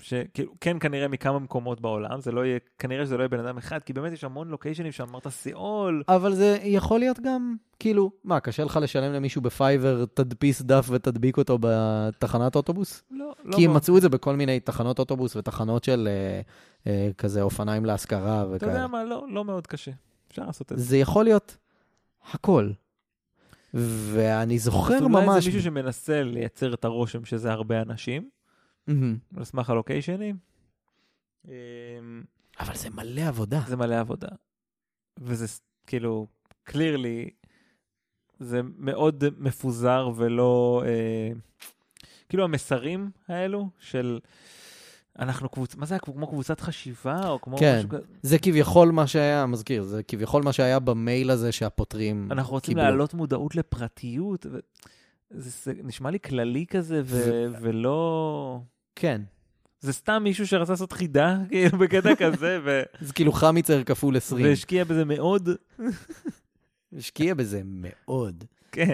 שכאילו, 0.02 0.52
כן 0.60 0.76
כנראה 0.80 1.08
מכמה 1.08 1.38
מקומות 1.38 1.80
בעולם, 1.80 2.20
זה 2.20 2.32
לא 2.32 2.44
יהיה, 2.46 2.58
כנראה 2.78 3.04
שזה 3.04 3.16
לא 3.16 3.22
יהיה 3.22 3.28
בן 3.28 3.40
אדם 3.40 3.58
אחד, 3.58 3.82
כי 3.82 3.92
באמת 3.92 4.12
יש 4.12 4.24
המון 4.24 4.48
לוקיישנים 4.48 4.92
שאמרת 4.92 5.28
סיאול. 5.28 6.02
אבל 6.08 6.34
זה 6.34 6.58
יכול 6.62 7.00
להיות 7.00 7.20
גם, 7.20 7.54
כאילו, 7.78 8.10
מה, 8.24 8.40
קשה 8.40 8.64
לך 8.64 8.78
לשלם 8.82 9.12
למישהו 9.12 9.42
בפייבר, 9.42 10.04
תדפיס 10.04 10.62
דף 10.62 10.86
ותדביק 10.90 11.38
אותו 11.38 11.58
בתחנת 11.60 12.56
אוטובוס? 12.56 13.02
לא, 13.10 13.34
לא 13.44 13.56
כי 13.56 13.64
הם. 13.64 13.74
מצאו 13.74 13.96
את 13.96 14.02
זה 14.02 14.08
בכל 14.08 14.36
מיני 14.36 14.60
תחנות 14.60 14.98
אוטובוס 14.98 15.36
ותחנות 15.36 15.84
של 15.84 16.08
אה, 16.10 16.40
אה, 16.86 17.10
כזה 17.18 17.42
אופניים 17.42 17.84
להשכרה 17.84 18.42
אתה 18.42 18.50
וכאלה. 18.50 18.72
יודע 18.72 18.86
מה, 18.86 19.04
לא, 19.04 19.26
לא 19.30 19.44
מאוד 19.44 19.66
קשה. 19.66 19.90
אפשר 20.28 20.46
לעשות 20.46 20.72
את 20.72 20.78
זה. 20.78 20.84
זה 20.84 20.96
יכול 20.96 21.24
להיות 21.24 21.56
הכל. 22.32 22.70
ואני 23.74 24.58
זוכר 24.58 24.94
אז 24.94 25.02
אולי 25.02 25.26
ממש... 25.26 25.44
זה 25.44 25.50
מישהו 25.50 25.62
שמנסה 25.62 26.22
לייצר 26.22 26.74
את 26.74 26.84
הרושם 26.84 27.24
שזה 27.24 27.52
הרבה 27.52 27.82
אנשים. 27.82 28.28
על 29.36 29.44
סמך 29.44 29.70
הלוקיישנים. 29.70 30.36
אמ, 31.48 31.52
אבל 32.60 32.74
זה 32.76 32.90
מלא 32.90 33.20
עבודה. 33.20 33.60
זה 33.68 33.76
מלא 33.76 34.00
עבודה. 34.00 34.28
וזה 35.20 35.46
כאילו, 35.86 36.26
קלירלי, 36.64 37.30
זה 38.40 38.60
מאוד 38.76 39.24
מפוזר 39.38 40.10
ולא... 40.16 40.82
אה, 40.86 41.32
כאילו 42.28 42.44
המסרים 42.44 43.10
האלו 43.28 43.68
של... 43.78 44.18
אנחנו 45.18 45.48
קבוצה, 45.48 45.76
מה 45.78 45.86
זה 45.86 45.94
היה? 45.94 46.00
כמו 46.00 46.26
קבוצת 46.26 46.60
חשיבה 46.60 47.28
או 47.28 47.40
כמו 47.40 47.56
כן. 47.56 47.76
משהו 47.78 47.88
כזה? 47.88 48.04
זה 48.22 48.38
כביכול 48.38 48.90
מה 48.90 49.06
שהיה, 49.06 49.46
מזכיר, 49.46 49.82
זה 49.82 50.02
כביכול 50.02 50.42
מה 50.42 50.52
שהיה 50.52 50.78
במייל 50.78 51.30
הזה 51.30 51.52
שהפותרים 51.52 52.28
אנחנו 52.30 52.52
רוצים 52.52 52.74
קיבלו. 52.74 52.82
להעלות 52.82 53.14
מודעות 53.14 53.56
לפרטיות. 53.56 54.46
ו... 54.50 54.58
זה, 55.34 55.50
זה 55.62 55.80
נשמע 55.84 56.10
לי 56.10 56.20
כללי 56.20 56.66
כזה 56.66 57.02
ו... 57.04 57.46
ולא... 57.60 58.60
כן. 58.96 59.20
זה 59.80 59.92
סתם 59.92 60.22
מישהו 60.24 60.46
שרצה 60.46 60.72
לעשות 60.72 60.92
חידה, 60.92 61.38
כאילו 61.50 61.78
בקטע 61.78 62.14
כזה, 62.14 62.60
ו... 62.64 62.82
זה 63.06 63.12
כאילו 63.12 63.32
חמיצר 63.32 63.84
כפול 63.84 64.16
20. 64.16 64.46
והשקיע 64.46 64.84
בזה 64.84 65.04
מאוד. 65.04 65.48
השקיע 66.98 67.34
בזה 67.34 67.60
מאוד. 67.64 68.44
כן. 68.72 68.92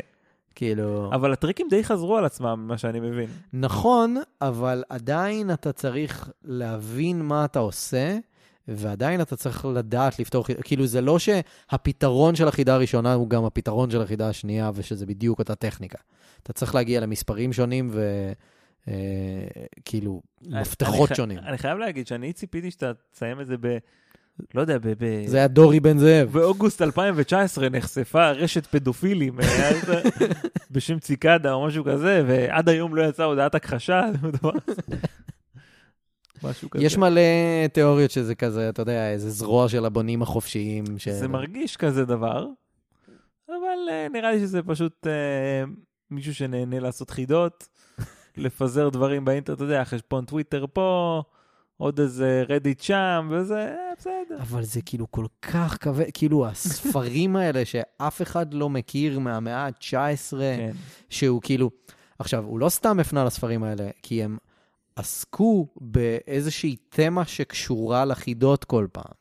כאילו... 0.55 1.11
אבל 1.14 1.33
הטריקים 1.33 1.66
די 1.70 1.85
חזרו 1.85 2.16
על 2.16 2.24
עצמם, 2.24 2.61
ממה 2.64 2.79
שאני 2.79 3.01
מבין. 3.01 3.29
נכון, 3.53 4.16
אבל 4.40 4.85
עדיין 4.88 5.53
אתה 5.53 5.72
צריך 5.72 6.31
להבין 6.44 7.22
מה 7.22 7.44
אתה 7.44 7.59
עושה, 7.59 8.18
ועדיין 8.68 9.20
אתה 9.20 9.37
צריך 9.37 9.64
לדעת 9.64 10.18
לפתור. 10.18 10.44
כאילו 10.64 10.87
זה 10.87 11.00
לא 11.00 11.18
שהפתרון 11.18 12.35
של 12.35 12.48
החידה 12.48 12.74
הראשונה 12.74 13.14
הוא 13.14 13.31
גם 13.31 13.44
הפתרון 13.44 13.90
של 13.90 14.02
החידה 14.02 14.28
השנייה, 14.28 14.70
ושזה 14.74 15.07
בדיוק 15.07 15.38
אותה 15.38 15.54
טכניקה. 15.54 15.98
אתה 16.42 16.52
צריך 16.52 16.74
להגיע 16.74 17.00
למספרים 17.00 17.52
שונים 17.52 17.90
וכאילו 19.78 20.22
מפתחות 20.46 21.11
אני, 21.11 21.16
שונים. 21.16 21.38
אני 21.38 21.59
חייב 21.59 21.78
להגיד 21.78 22.07
שאני 22.07 22.33
ציפיתי 22.33 22.70
שאתה 22.70 22.92
תסיים 23.12 23.40
את 23.40 23.46
זה 23.46 23.54
ב... 23.61 23.76
לא 24.54 24.61
יודע, 24.61 24.78
ב... 24.78 24.88
ב... 24.98 25.26
זה 25.26 25.37
היה 25.37 25.48
דורי 25.48 25.81
בן 25.81 25.98
זאב. 25.98 26.28
באוגוסט 26.33 26.83
2019 26.83 27.68
נחשפה 27.68 28.31
רשת 28.31 28.66
פדופילים 28.66 29.40
איזה- 29.40 30.02
בשם 30.70 30.98
ציקדה 30.98 31.52
או 31.52 31.66
משהו 31.66 31.85
כזה, 31.85 32.22
ועד 32.26 32.68
היום 32.68 32.94
לא 32.94 33.02
יצאה 33.02 33.26
הודעת 33.26 33.54
הכחשה. 33.54 34.02
משהו 36.42 36.70
כזה. 36.70 36.85
יש 36.85 36.96
מלא 36.96 37.20
תיאוריות 37.72 38.11
שזה 38.11 38.35
כזה, 38.35 38.68
אתה 38.68 38.83
יודע, 38.83 39.11
איזה 39.11 39.31
זרוע 39.31 39.68
של 39.68 39.85
הבונים 39.85 40.22
החופשיים. 40.22 40.85
ש... 40.98 41.09
זה 41.09 41.29
מרגיש 41.29 41.77
כזה 41.77 42.05
דבר, 42.05 42.46
אבל 43.48 43.88
אה, 43.90 44.07
נראה 44.12 44.33
לי 44.33 44.38
שזה 44.38 44.62
פשוט 44.62 45.07
אה, 45.07 45.64
מישהו 46.11 46.35
שנהנה 46.35 46.81
לעשות 46.81 47.11
חידות, 47.11 47.68
לפזר 48.37 48.88
דברים 48.88 49.24
באינטרנט, 49.24 49.57
אתה 49.57 49.64
יודע, 49.64 49.85
חשבון 49.85 50.24
טוויטר 50.24 50.64
פה, 50.72 51.22
עוד 51.77 52.01
איזה 52.01 52.44
רדיט 52.48 52.81
שם, 52.81 53.29
וזה 53.31 53.59
אה, 53.59 53.92
בסדר. 53.98 54.37
אבל 54.40 54.62
זה 54.62 54.83
כאילו 54.83 55.11
כל 55.11 55.27
כך 55.42 55.77
כבד, 55.81 56.05
כאילו 56.14 56.46
הספרים 56.46 57.37
האלה 57.37 57.64
שאף 57.64 58.22
אחד 58.22 58.55
לא 58.55 58.70
מכיר 58.70 59.18
מהמאה 59.18 59.66
ה-19, 59.66 60.38
כן. 60.38 60.72
שהוא 61.11 61.42
כאילו... 61.42 61.70
עכשיו, 62.18 62.44
הוא 62.44 62.59
לא 62.59 62.68
סתם 62.68 63.01
הפנה 63.01 63.24
לספרים 63.24 63.64
האלה, 63.64 63.90
כי 64.03 64.22
הם 64.22 64.38
עסקו 64.98 65.66
באיזושהי 65.80 66.76
תמה 66.88 67.24
שקשורה 67.24 68.04
לחידות 68.04 68.64
כל 68.64 68.87
פעם. 68.92 69.12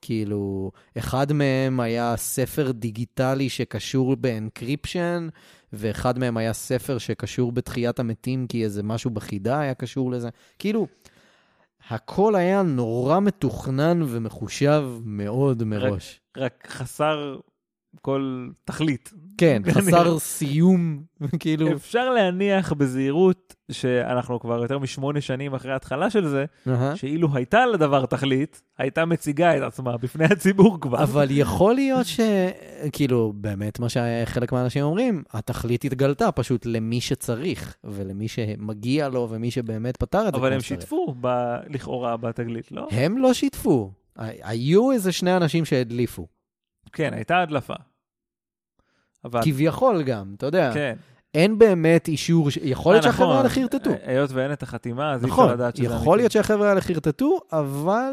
כאילו, 0.00 0.70
אחד 0.98 1.32
מהם 1.32 1.80
היה 1.80 2.16
ספר 2.16 2.70
דיגיטלי 2.70 3.48
שקשור 3.48 4.16
ב 4.16 4.25
encryption, 4.25 5.28
ואחד 5.72 6.18
מהם 6.18 6.36
היה 6.36 6.52
ספר 6.52 6.98
שקשור 6.98 7.52
בתחיית 7.52 7.98
המתים, 7.98 8.46
כי 8.46 8.64
איזה 8.64 8.82
משהו 8.82 9.10
בחידה 9.10 9.60
היה 9.60 9.74
קשור 9.74 10.10
לזה. 10.10 10.28
כאילו, 10.58 10.86
הכל 11.88 12.34
היה 12.34 12.62
נורא 12.62 13.20
מתוכנן 13.20 14.02
ומחושב 14.06 14.84
מאוד 15.04 15.64
מראש. 15.64 16.20
רק 16.36 16.68
חסר 16.70 17.38
כל 18.02 18.48
תכלית. 18.64 19.12
כן. 19.38 19.62
חסר 19.74 20.18
סיום, 20.18 21.02
כאילו... 21.38 21.72
אפשר 21.72 22.10
להניח 22.10 22.72
בזהירות 22.72 23.54
שאנחנו 23.70 24.40
כבר 24.40 24.62
יותר 24.62 24.78
משמונה 24.78 25.20
שנים 25.20 25.54
אחרי 25.54 25.72
ההתחלה 25.72 26.10
של 26.10 26.28
זה. 26.28 26.44
שאילו 26.94 27.28
הייתה 27.34 27.66
לדבר 27.66 28.06
תכלית, 28.06 28.62
הייתה 28.78 29.04
מציגה 29.04 29.56
את 29.56 29.62
עצמה 29.62 29.96
בפני 29.96 30.24
הציבור 30.24 30.80
כבר. 30.80 31.02
אבל 31.02 31.26
יכול 31.30 31.74
להיות 31.74 32.06
ש... 32.06 32.20
כאילו, 32.92 33.32
באמת, 33.36 33.78
מה 33.78 33.86
שחלק 33.88 34.52
מהאנשים 34.52 34.84
אומרים, 34.84 35.22
התכלית 35.32 35.84
התגלתה 35.84 36.32
פשוט 36.32 36.66
למי 36.66 37.00
שצריך, 37.00 37.76
ולמי 37.84 38.28
שמגיע 38.28 39.08
לו, 39.08 39.28
ומי 39.30 39.50
שבאמת 39.50 39.96
פתר 39.96 40.28
את 40.28 40.34
זה 40.34 40.40
אבל 40.40 40.52
הם 40.52 40.60
שצריך. 40.60 40.80
שיתפו 40.80 41.14
ב... 41.20 41.56
לכאורה 41.68 42.16
בתגלית, 42.16 42.72
לא? 42.72 42.88
הם 42.90 43.18
לא 43.18 43.34
שיתפו. 43.34 43.92
היו 44.18 44.92
איזה 44.92 45.12
שני 45.12 45.36
אנשים 45.36 45.64
שהדליפו. 45.64 46.26
כן, 46.92 47.14
הייתה 47.14 47.42
הדלפה. 47.42 47.74
אבל... 49.24 49.40
כביכול 49.44 50.02
גם, 50.02 50.34
אתה 50.36 50.46
יודע. 50.46 50.70
כן. 50.74 50.96
אין 51.34 51.58
באמת 51.58 52.08
אישור, 52.08 52.48
יכול 52.62 52.92
להיות 52.92 53.04
אה, 53.04 53.10
שהחבר'ה 53.10 53.28
נכון. 53.28 53.36
האלה 53.38 53.48
חרטטו. 53.48 53.90
היות 54.04 54.30
ואין 54.32 54.52
את 54.52 54.62
החתימה, 54.62 55.12
אז 55.12 55.24
אי 55.24 55.28
נכון, 55.28 55.44
אפשר 55.44 55.54
לדעת 55.54 55.76
שזה 55.76 55.86
יכול 55.86 56.18
להיות 56.18 56.32
שהחבר'ה 56.32 56.68
האלה 56.68 56.80
חרטטו, 56.80 57.40
אבל 57.52 58.12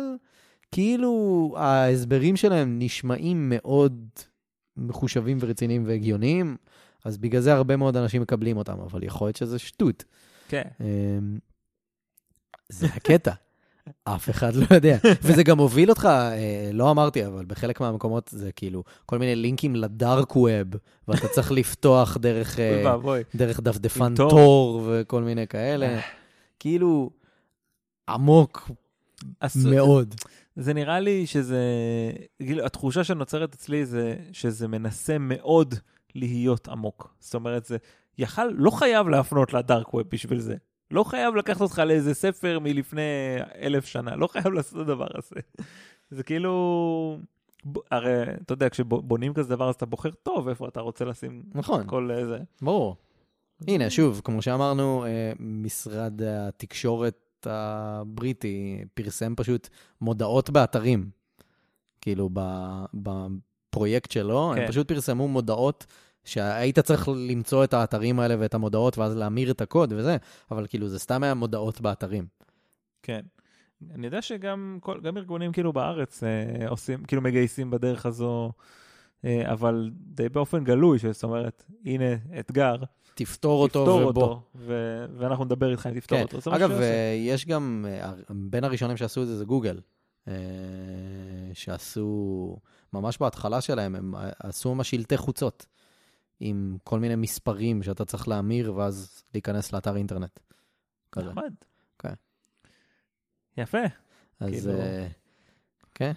כאילו 0.71 1.53
ההסברים 1.57 2.35
שלהם 2.35 2.79
נשמעים 2.79 3.49
מאוד 3.49 4.05
מחושבים 4.77 5.37
ורציניים 5.41 5.83
והגיוניים, 5.87 6.57
אז 7.05 7.17
בגלל 7.17 7.41
זה 7.41 7.53
הרבה 7.53 7.75
מאוד 7.75 7.97
אנשים 7.97 8.21
מקבלים 8.21 8.57
אותם, 8.57 8.79
אבל 8.79 9.03
יכול 9.03 9.27
להיות 9.27 9.35
שזה 9.35 9.59
שטות. 9.59 10.03
כן. 10.47 10.63
אמ, 10.81 11.37
זה 12.69 12.87
הקטע. 12.87 13.31
אף 14.03 14.29
אחד 14.29 14.55
לא 14.55 14.65
יודע. 14.75 14.97
וזה 15.21 15.43
גם 15.43 15.57
הוביל 15.57 15.89
אותך, 15.89 16.05
אה, 16.05 16.69
לא 16.73 16.91
אמרתי, 16.91 17.25
אבל 17.25 17.45
בחלק 17.45 17.81
מהמקומות 17.81 18.29
זה 18.33 18.51
כאילו 18.51 18.83
כל 19.05 19.17
מיני 19.19 19.35
לינקים 19.35 19.75
לדארק 19.75 20.35
ווב, 20.35 20.67
ואתה 21.07 21.27
צריך 21.27 21.51
לפתוח 21.51 22.17
דרך, 22.17 22.59
אה. 22.59 22.81
דרך 23.35 23.59
דפדפן 23.59 24.15
תור. 24.15 24.29
וכל 24.87 25.21
מיני 25.23 25.47
כאלה. 25.47 25.87
כאילו, 26.59 27.09
עמוק 28.09 28.71
מאוד. 29.65 30.15
זה 30.55 30.73
נראה 30.73 30.99
לי 30.99 31.27
שזה, 31.27 31.61
כאילו, 32.39 32.65
התחושה 32.65 33.03
שנוצרת 33.03 33.53
אצלי 33.53 33.85
זה 33.85 34.15
שזה 34.31 34.67
מנסה 34.67 35.17
מאוד 35.17 35.75
להיות 36.15 36.67
עמוק. 36.67 37.15
זאת 37.19 37.35
אומרת, 37.35 37.65
זה 37.65 37.77
יכל, 38.17 38.47
לא 38.47 38.71
חייב 38.71 39.07
להפנות 39.07 39.53
לדארק 39.53 39.93
ווב 39.93 40.03
בשביל 40.09 40.39
זה. 40.39 40.55
לא 40.91 41.03
חייב 41.03 41.35
לקחת 41.35 41.61
אותך 41.61 41.79
לאיזה 41.79 42.13
ספר 42.13 42.59
מלפני 42.59 43.01
אלף 43.61 43.85
שנה, 43.85 44.15
לא 44.15 44.27
חייב 44.27 44.47
לעשות 44.47 44.75
את 44.75 44.81
הדבר 44.81 45.07
הזה. 45.13 45.35
זה 46.09 46.23
כאילו, 46.23 47.17
ב- 47.71 47.77
הרי, 47.91 48.23
אתה 48.41 48.53
יודע, 48.53 48.69
כשבונים 48.69 49.33
כזה 49.33 49.49
דבר, 49.49 49.69
אז 49.69 49.75
אתה 49.75 49.85
בוחר 49.85 50.11
טוב 50.11 50.47
איפה 50.47 50.67
אתה 50.67 50.81
רוצה 50.81 51.05
לשים 51.05 51.43
נכון, 51.55 51.83
כל 51.87 52.09
זה. 52.25 52.39
ברור. 52.61 52.95
הנה, 53.67 53.89
שוב, 53.89 54.21
כמו 54.23 54.41
שאמרנו, 54.41 55.05
אה, 55.05 55.31
משרד 55.39 56.21
התקשורת 56.21 57.47
הבריטי 57.49 58.85
פרסם 58.93 59.33
פשוט 59.35 59.69
מודעות 60.01 60.49
באתרים. 60.49 61.09
כאילו, 62.01 62.29
בפרויקט 62.93 64.11
שלו, 64.11 64.51
כן. 64.55 64.61
הם 64.61 64.67
פשוט 64.67 64.87
פרסמו 64.87 65.27
מודעות 65.27 65.85
שהיית 66.25 66.79
צריך 66.79 67.09
למצוא 67.15 67.63
את 67.63 67.73
האתרים 67.73 68.19
האלה 68.19 68.35
ואת 68.39 68.53
המודעות 68.53 68.97
ואז 68.97 69.15
להמיר 69.15 69.51
את 69.51 69.61
הקוד 69.61 69.93
וזה, 69.97 70.17
אבל 70.51 70.67
כאילו, 70.67 70.87
זה 70.87 70.99
סתם 70.99 71.23
היה 71.23 71.33
מודעות 71.33 71.81
באתרים. 71.81 72.25
כן. 73.03 73.21
אני 73.93 74.05
יודע 74.05 74.21
שגם 74.21 74.77
כל, 74.81 74.99
גם 75.01 75.17
ארגונים 75.17 75.51
כאילו 75.51 75.73
בארץ 75.73 76.23
אה, 76.23 76.69
עושים, 76.69 77.03
כאילו 77.03 77.21
מגייסים 77.21 77.71
בדרך 77.71 78.05
הזו, 78.05 78.51
אה, 79.25 79.51
אבל 79.51 79.91
די 79.93 80.29
באופן 80.29 80.63
גלוי, 80.63 80.97
זאת 80.99 81.23
אומרת, 81.23 81.63
הנה 81.85 82.05
אתגר, 82.39 82.75
תפתור 83.15 83.61
אותו 83.61 83.79
תפתור 83.79 84.07
ובוא. 84.07 84.23
אותו, 84.23 84.41
ו- 84.55 85.05
ואנחנו 85.17 85.45
נדבר 85.45 85.71
איתך 85.71 85.89
אם 85.91 85.99
תפתור 85.99 86.17
כן. 86.17 86.37
אותו. 86.37 86.55
אגב. 86.55 86.71
אה, 86.71 87.15
יש 87.17 87.45
גם, 87.45 87.85
אה, 87.89 88.13
בין 88.29 88.63
הראשונים 88.63 88.97
שעשו 88.97 89.21
את 89.21 89.27
זה 89.27 89.37
זה 89.37 89.45
גוגל, 89.45 89.79
אה, 90.27 90.33
שעשו, 91.53 92.57
ממש 92.93 93.17
בהתחלה 93.17 93.61
שלהם, 93.61 93.95
הם 93.95 94.13
עשו 94.39 94.75
ממש 94.75 94.89
שלטי 94.89 95.17
חוצות, 95.17 95.65
עם 96.39 96.77
כל 96.83 96.99
מיני 96.99 97.15
מספרים 97.15 97.83
שאתה 97.83 98.05
צריך 98.05 98.27
להמיר, 98.27 98.73
ואז 98.75 99.23
להיכנס 99.33 99.73
לאתר 99.73 99.95
אינטרנט. 99.95 100.39
נחמד. 101.17 101.53
כן. 101.99 102.13
יפה. 103.57 103.77
אז 104.39 104.49
כאילו- 104.51 104.79
אה, 104.79 105.07
כן. 105.95 106.11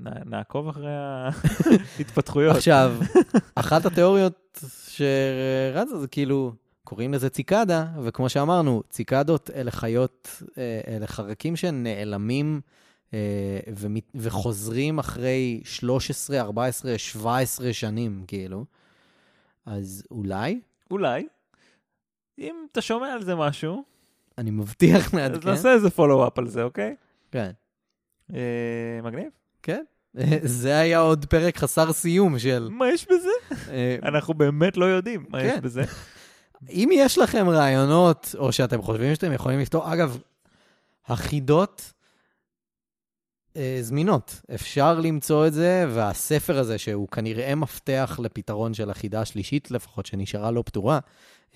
נ- 0.00 0.30
נעקוב 0.30 0.68
אחרי 0.68 0.90
ההתפתחויות. 0.96 2.56
עכשיו, 2.56 2.96
אחת 3.54 3.86
התיאוריות 3.86 4.64
שרצה 4.88 5.98
זה 6.00 6.06
כאילו, 6.08 6.52
קוראים 6.84 7.14
לזה 7.14 7.30
ציקדה, 7.30 7.86
וכמו 8.02 8.28
שאמרנו, 8.28 8.82
ציקדות 8.88 9.50
אלה 9.50 9.70
חיות, 9.70 10.42
אה, 10.58 10.80
אלה 10.86 11.06
חרקים 11.06 11.56
שנעלמים 11.56 12.60
אה, 13.14 13.58
וחוזרים 14.14 14.98
אחרי 14.98 15.60
13, 15.64 16.40
14, 16.40 16.98
17 16.98 17.72
שנים, 17.72 18.24
כאילו. 18.26 18.64
אז 19.66 20.04
אולי, 20.10 20.60
אולי, 20.90 21.26
אם 22.38 22.56
אתה 22.72 22.80
שומע 22.80 23.12
על 23.12 23.22
זה 23.22 23.34
משהו, 23.34 23.84
אני 24.38 24.50
מבטיח 24.50 25.06
אז 25.06 25.14
לעדכן. 25.14 25.50
נעשה 25.50 25.72
איזה 25.72 25.90
פולו-אפ 25.90 26.38
על 26.38 26.48
זה, 26.48 26.62
אוקיי? 26.62 26.96
כן, 27.30 27.50
אה, 28.34 29.00
מגניב. 29.02 29.28
כן. 29.62 29.84
זה 30.62 30.78
היה 30.78 30.98
עוד 30.98 31.24
פרק 31.24 31.56
חסר 31.56 31.92
סיום 31.92 32.38
של... 32.38 32.68
מה 32.72 32.88
יש 32.88 33.06
בזה? 33.06 33.56
אה, 33.70 33.96
אנחנו 34.02 34.34
באמת 34.34 34.76
לא 34.76 34.84
יודעים 34.84 35.24
מה 35.28 35.42
יש 35.42 35.52
כן. 35.52 35.60
בזה. 35.60 35.82
אם 36.70 36.88
יש 36.92 37.18
לכם 37.18 37.48
רעיונות, 37.48 38.34
או 38.38 38.52
שאתם 38.52 38.82
חושבים 38.82 39.14
שאתם 39.14 39.32
יכולים 39.32 39.60
לפתור, 39.60 39.92
אגב, 39.92 40.18
החידות 41.06 41.92
זמינות. 43.80 44.40
אפשר 44.54 45.00
למצוא 45.00 45.46
את 45.46 45.52
זה, 45.52 45.86
והספר 45.88 46.58
הזה, 46.58 46.78
שהוא 46.78 47.08
כנראה 47.08 47.54
מפתח 47.54 48.18
לפתרון 48.22 48.74
של 48.74 48.90
החידה 48.90 49.20
השלישית, 49.20 49.70
לפחות 49.70 50.06
שנשארה 50.06 50.50
לא 50.50 50.62
פתורה, 50.66 50.98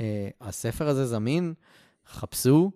אה, 0.01 0.29
הספר 0.41 0.89
הזה 0.89 1.07
זמין, 1.07 1.55
חפשו. 2.07 2.71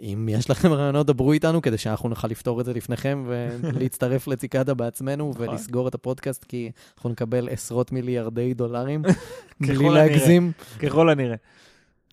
אם 0.00 0.28
יש 0.30 0.50
לכם 0.50 0.72
רעיונות, 0.72 1.06
דברו 1.06 1.32
איתנו 1.32 1.62
כדי 1.62 1.78
שאנחנו 1.78 2.08
נוכל 2.08 2.28
לפתור 2.28 2.60
את 2.60 2.64
זה 2.64 2.72
לפניכם 2.72 3.24
ולהצטרף 3.26 4.26
לציקדה 4.32 4.74
בעצמנו 4.74 5.30
נכון. 5.30 5.48
ולסגור 5.48 5.88
את 5.88 5.94
הפודקאסט, 5.94 6.44
כי 6.44 6.70
אנחנו 6.96 7.10
נקבל 7.10 7.48
עשרות 7.48 7.92
מיליארדי 7.92 8.54
דולרים, 8.54 9.02
בלי. 9.60 9.90
להגזים, 9.90 10.52
ככל 10.78 11.10
הנראה. 11.10 11.36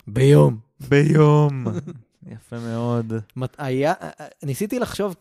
ביום. 0.06 0.58
ביום. 0.88 1.64
יפה 2.26 2.56
מאוד. 2.58 3.12
מת- 3.36 3.56
היה, 3.58 3.94
ניסיתי 4.42 4.78
לחשוב, 4.78 5.16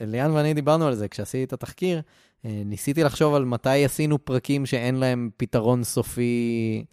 כשליאן 0.00 0.30
ואני 0.30 0.54
דיברנו 0.54 0.86
על 0.86 0.94
זה, 0.94 1.08
כשעשיתי 1.08 1.44
את 1.44 1.52
התחקיר, 1.52 2.00
אה, 2.44 2.62
ניסיתי 2.64 3.04
לחשוב 3.04 3.34
על 3.34 3.44
מתי 3.44 3.84
עשינו 3.84 4.24
פרקים 4.24 4.66
שאין 4.66 4.94
להם 4.94 5.30
פתרון 5.36 5.84
סופי. 5.84 6.84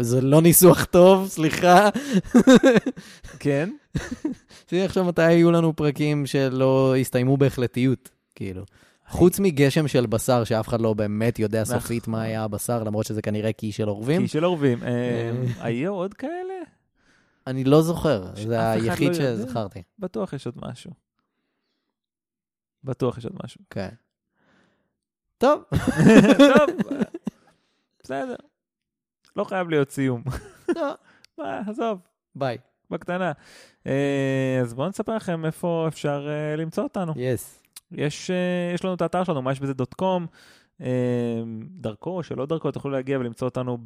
זה 0.00 0.20
לא 0.20 0.42
ניסוח 0.42 0.84
טוב, 0.84 1.28
סליחה. 1.28 1.88
כן? 3.38 3.70
ניסיתי 3.94 4.84
לחשוב 4.84 5.08
מתי 5.08 5.22
היו 5.22 5.50
לנו 5.52 5.76
פרקים 5.76 6.26
שלא 6.26 6.96
הסתיימו 7.00 7.36
בהחלטיות, 7.36 8.10
כאילו. 8.34 8.64
חוץ 9.08 9.40
מגשם 9.40 9.88
של 9.88 10.06
בשר, 10.06 10.44
שאף 10.44 10.68
אחד 10.68 10.80
לא 10.80 10.94
באמת 10.94 11.38
יודע 11.38 11.62
נכון. 11.62 11.80
סופית 11.80 12.08
מה 12.08 12.22
היה 12.22 12.44
הבשר, 12.44 12.82
למרות 12.84 13.06
שזה 13.06 13.22
כנראה 13.22 13.52
קי 13.52 13.72
של 13.72 13.88
עורבים. 13.88 14.22
כי 14.22 14.28
של 14.28 14.44
אורבים. 14.44 14.82
אה, 14.82 14.88
אה. 14.88 15.30
היו 15.66 15.92
עוד 15.92 16.14
כאלה? 16.14 16.54
אני 17.46 17.64
לא 17.64 17.82
זוכר, 17.82 18.34
זה 18.34 18.70
היחיד 18.70 19.08
לא. 19.08 19.14
שזכרתי. 19.14 19.82
בטוח 19.98 20.32
יש 20.32 20.46
עוד 20.46 20.54
משהו. 20.62 20.90
בטוח 22.84 23.18
יש 23.18 23.24
עוד 23.24 23.34
משהו. 23.44 23.60
כן. 23.70 23.88
טוב, 25.38 25.62
טוב, 26.56 26.70
בסדר. 28.02 28.36
לא 29.36 29.44
חייב 29.44 29.68
להיות 29.68 29.90
סיום. 29.90 30.22
לא, 30.76 30.94
עזוב, 31.38 31.98
ביי. 32.34 32.58
בקטנה. 32.90 33.32
אה, 33.86 34.58
אז 34.62 34.74
בואו 34.74 34.88
נספר 34.88 35.16
לכם 35.16 35.44
איפה 35.44 35.84
אפשר 35.88 36.28
אה, 36.28 36.56
למצוא 36.56 36.82
אותנו. 36.84 37.12
יס. 37.16 37.62
יש, 37.92 38.30
אה, 38.30 38.74
יש 38.74 38.84
לנו 38.84 38.94
את 38.94 39.02
האתר 39.02 39.24
שלנו, 39.24 39.42
מה 39.42 39.52
יש 39.52 39.60
בזה 39.60 39.74
דוט 39.74 39.94
קום. 39.94 40.26
דרכו 41.70 42.10
או 42.10 42.22
שלא 42.22 42.46
דרכו, 42.46 42.70
תוכלו 42.70 42.90
להגיע 42.90 43.18
ולמצוא 43.18 43.48
אותנו 43.48 43.78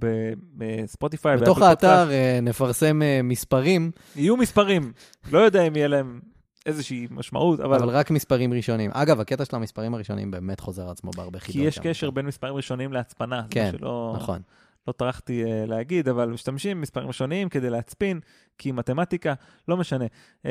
בספוטיפיי. 0.57 1.37
בתוך. 1.37 1.63
האתר 1.63 2.11
אה, 2.11 2.39
נפרסם 2.43 3.03
אה, 3.03 3.21
מספרים, 3.25 3.91
יהיו 4.17 4.37
מספרים. 4.37 4.93
לא 5.33 5.39
יודע 5.39 5.63
אם 5.63 5.77
יהיה 5.77 5.89
להם 5.89 6.21
איזושהי 6.67 7.07
משמעות, 7.11 7.61
אבל... 7.61 7.77
אבל 7.77 7.89
רק 7.89 8.11
מספרים 8.11 8.53
ראשונים. 8.53 8.91
אגב, 8.95 9.21
הקטע 9.21 9.45
של 9.45 9.57
המספרים 9.57 9.95
הראשונים 9.95 10.31
באמת 10.31 10.61
חוזר 10.61 10.91
עצמו 10.91 11.11
בהרבה 11.11 11.39
חידות. 11.39 11.53
כי 11.53 11.69
יש. 11.69 11.79
קשר 11.79 12.11
בין 12.11 12.27
מספרים 12.27 12.55
ראשונים 12.55 12.93
להצפנה. 12.93 13.43
כן, 13.51 13.71
שלא... 13.79 14.15
נכון. 14.17 14.41
לא 14.89 14.93
טרחתי 14.93 15.45
uh, 15.45 15.69
להגיד, 15.69 16.09
אבל 16.09 16.29
משתמשים 16.29 16.79
במספרים 16.79 17.09
ראשוניים 17.09 17.49
כדי 17.49 17.71
להצפין, 17.71 18.21
כי 18.59 18.73
מתמטיקה, 18.73 19.35
לא 19.69 19.77
משנה. 19.77 20.05
Um, 20.43 20.49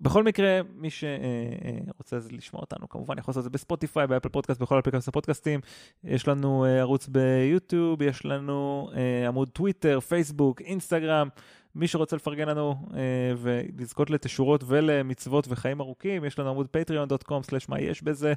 בכל 0.00 0.24
מקרה, 0.24 0.60
מי 0.74 0.90
שרוצה 0.90 2.16
uh, 2.16 2.34
לשמוע 2.34 2.60
אותנו, 2.60 2.88
כמובן 2.88 3.18
יכול 3.18 3.32
לעשות 3.32 3.40
את 3.40 3.44
זה 3.44 3.50
בספוטיפיי, 3.50 4.06
באפל 4.06 4.28
פודקאסט, 4.28 4.60
בכל 4.60 4.78
אפליקציות 4.78 5.08
הפודקאסטים. 5.08 5.60
יש 6.04 6.28
לנו 6.28 6.64
uh, 6.64 6.68
ערוץ 6.68 7.08
ביוטיוב, 7.08 8.02
יש 8.02 8.24
לנו 8.24 8.88
uh, 8.92 9.28
עמוד 9.28 9.48
טוויטר, 9.48 10.00
פייסבוק, 10.00 10.60
אינסטגרם. 10.60 11.28
מי 11.74 11.88
שרוצה 11.88 12.16
לפרגן 12.16 12.48
לנו 12.48 12.74
uh, 12.88 12.94
ולזכות 13.36 14.10
לתשורות 14.10 14.64
ולמצוות 14.66 15.46
וחיים 15.48 15.80
ארוכים, 15.80 16.24
יש 16.24 16.38
לנו 16.38 16.50
עמוד 16.50 16.66
patreon.com/מה 16.76 17.80
יש 17.80 18.02
בזה. 18.02 18.32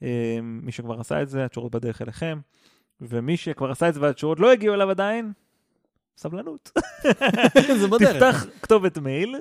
Uh, 0.00 0.04
מי 0.42 0.72
שכבר 0.72 1.00
עשה 1.00 1.22
את 1.22 1.28
זה, 1.28 1.44
התשורות 1.44 1.72
בדרך 1.72 2.02
אליכם. 2.02 2.40
ומי 3.00 3.36
שכבר 3.36 3.70
עשה 3.70 3.88
את 3.88 3.94
זה 3.94 4.00
והתשורות 4.00 4.40
לא 4.40 4.52
הגיעו 4.52 4.74
אליו 4.74 4.90
עדיין, 4.90 5.32
סבלנות. 6.20 6.72
זה 7.80 7.88
בדרך. 7.88 8.12
תפתח 8.12 8.46
כתובת 8.62 8.98
מייל, 8.98 9.36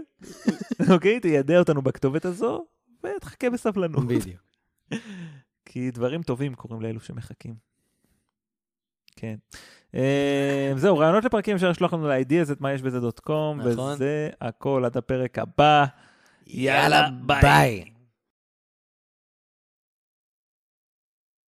אוקיי? 0.94 1.20
תיידע 1.20 1.60
אותנו 1.60 1.82
בכתובת 1.82 2.26
הזו, 2.26 2.66
ותחכה 3.04 3.50
בסבלנות. 3.50 4.06
בדיוק. 4.08 4.42
כי 5.66 5.92
דברים 5.92 6.24
טובים 6.24 6.56
קורים 6.56 6.82
לאלו 6.82 7.00
שמחכים. 7.00 7.54
כן. 9.16 9.36
אה, 9.96 10.74
זהו, 10.76 10.98
רעיונות 10.98 11.26
לפרקים 11.26 11.56
אפשר 11.56 11.70
לשלוח 11.70 11.94
לנו 11.94 12.08
ל-ideas 12.08 12.52
את 12.52 12.62
מה 12.62 12.74
יש 12.74 12.82
בזה 12.82 13.00
דוט 13.00 13.20
קום. 13.20 13.60
וזה 13.64 14.30
הכל 14.42 14.84
עד 14.86 14.98
הפרק 14.98 15.40
הבא. 15.40 15.86
יאללה, 16.48 17.10
ביי. 17.26 17.99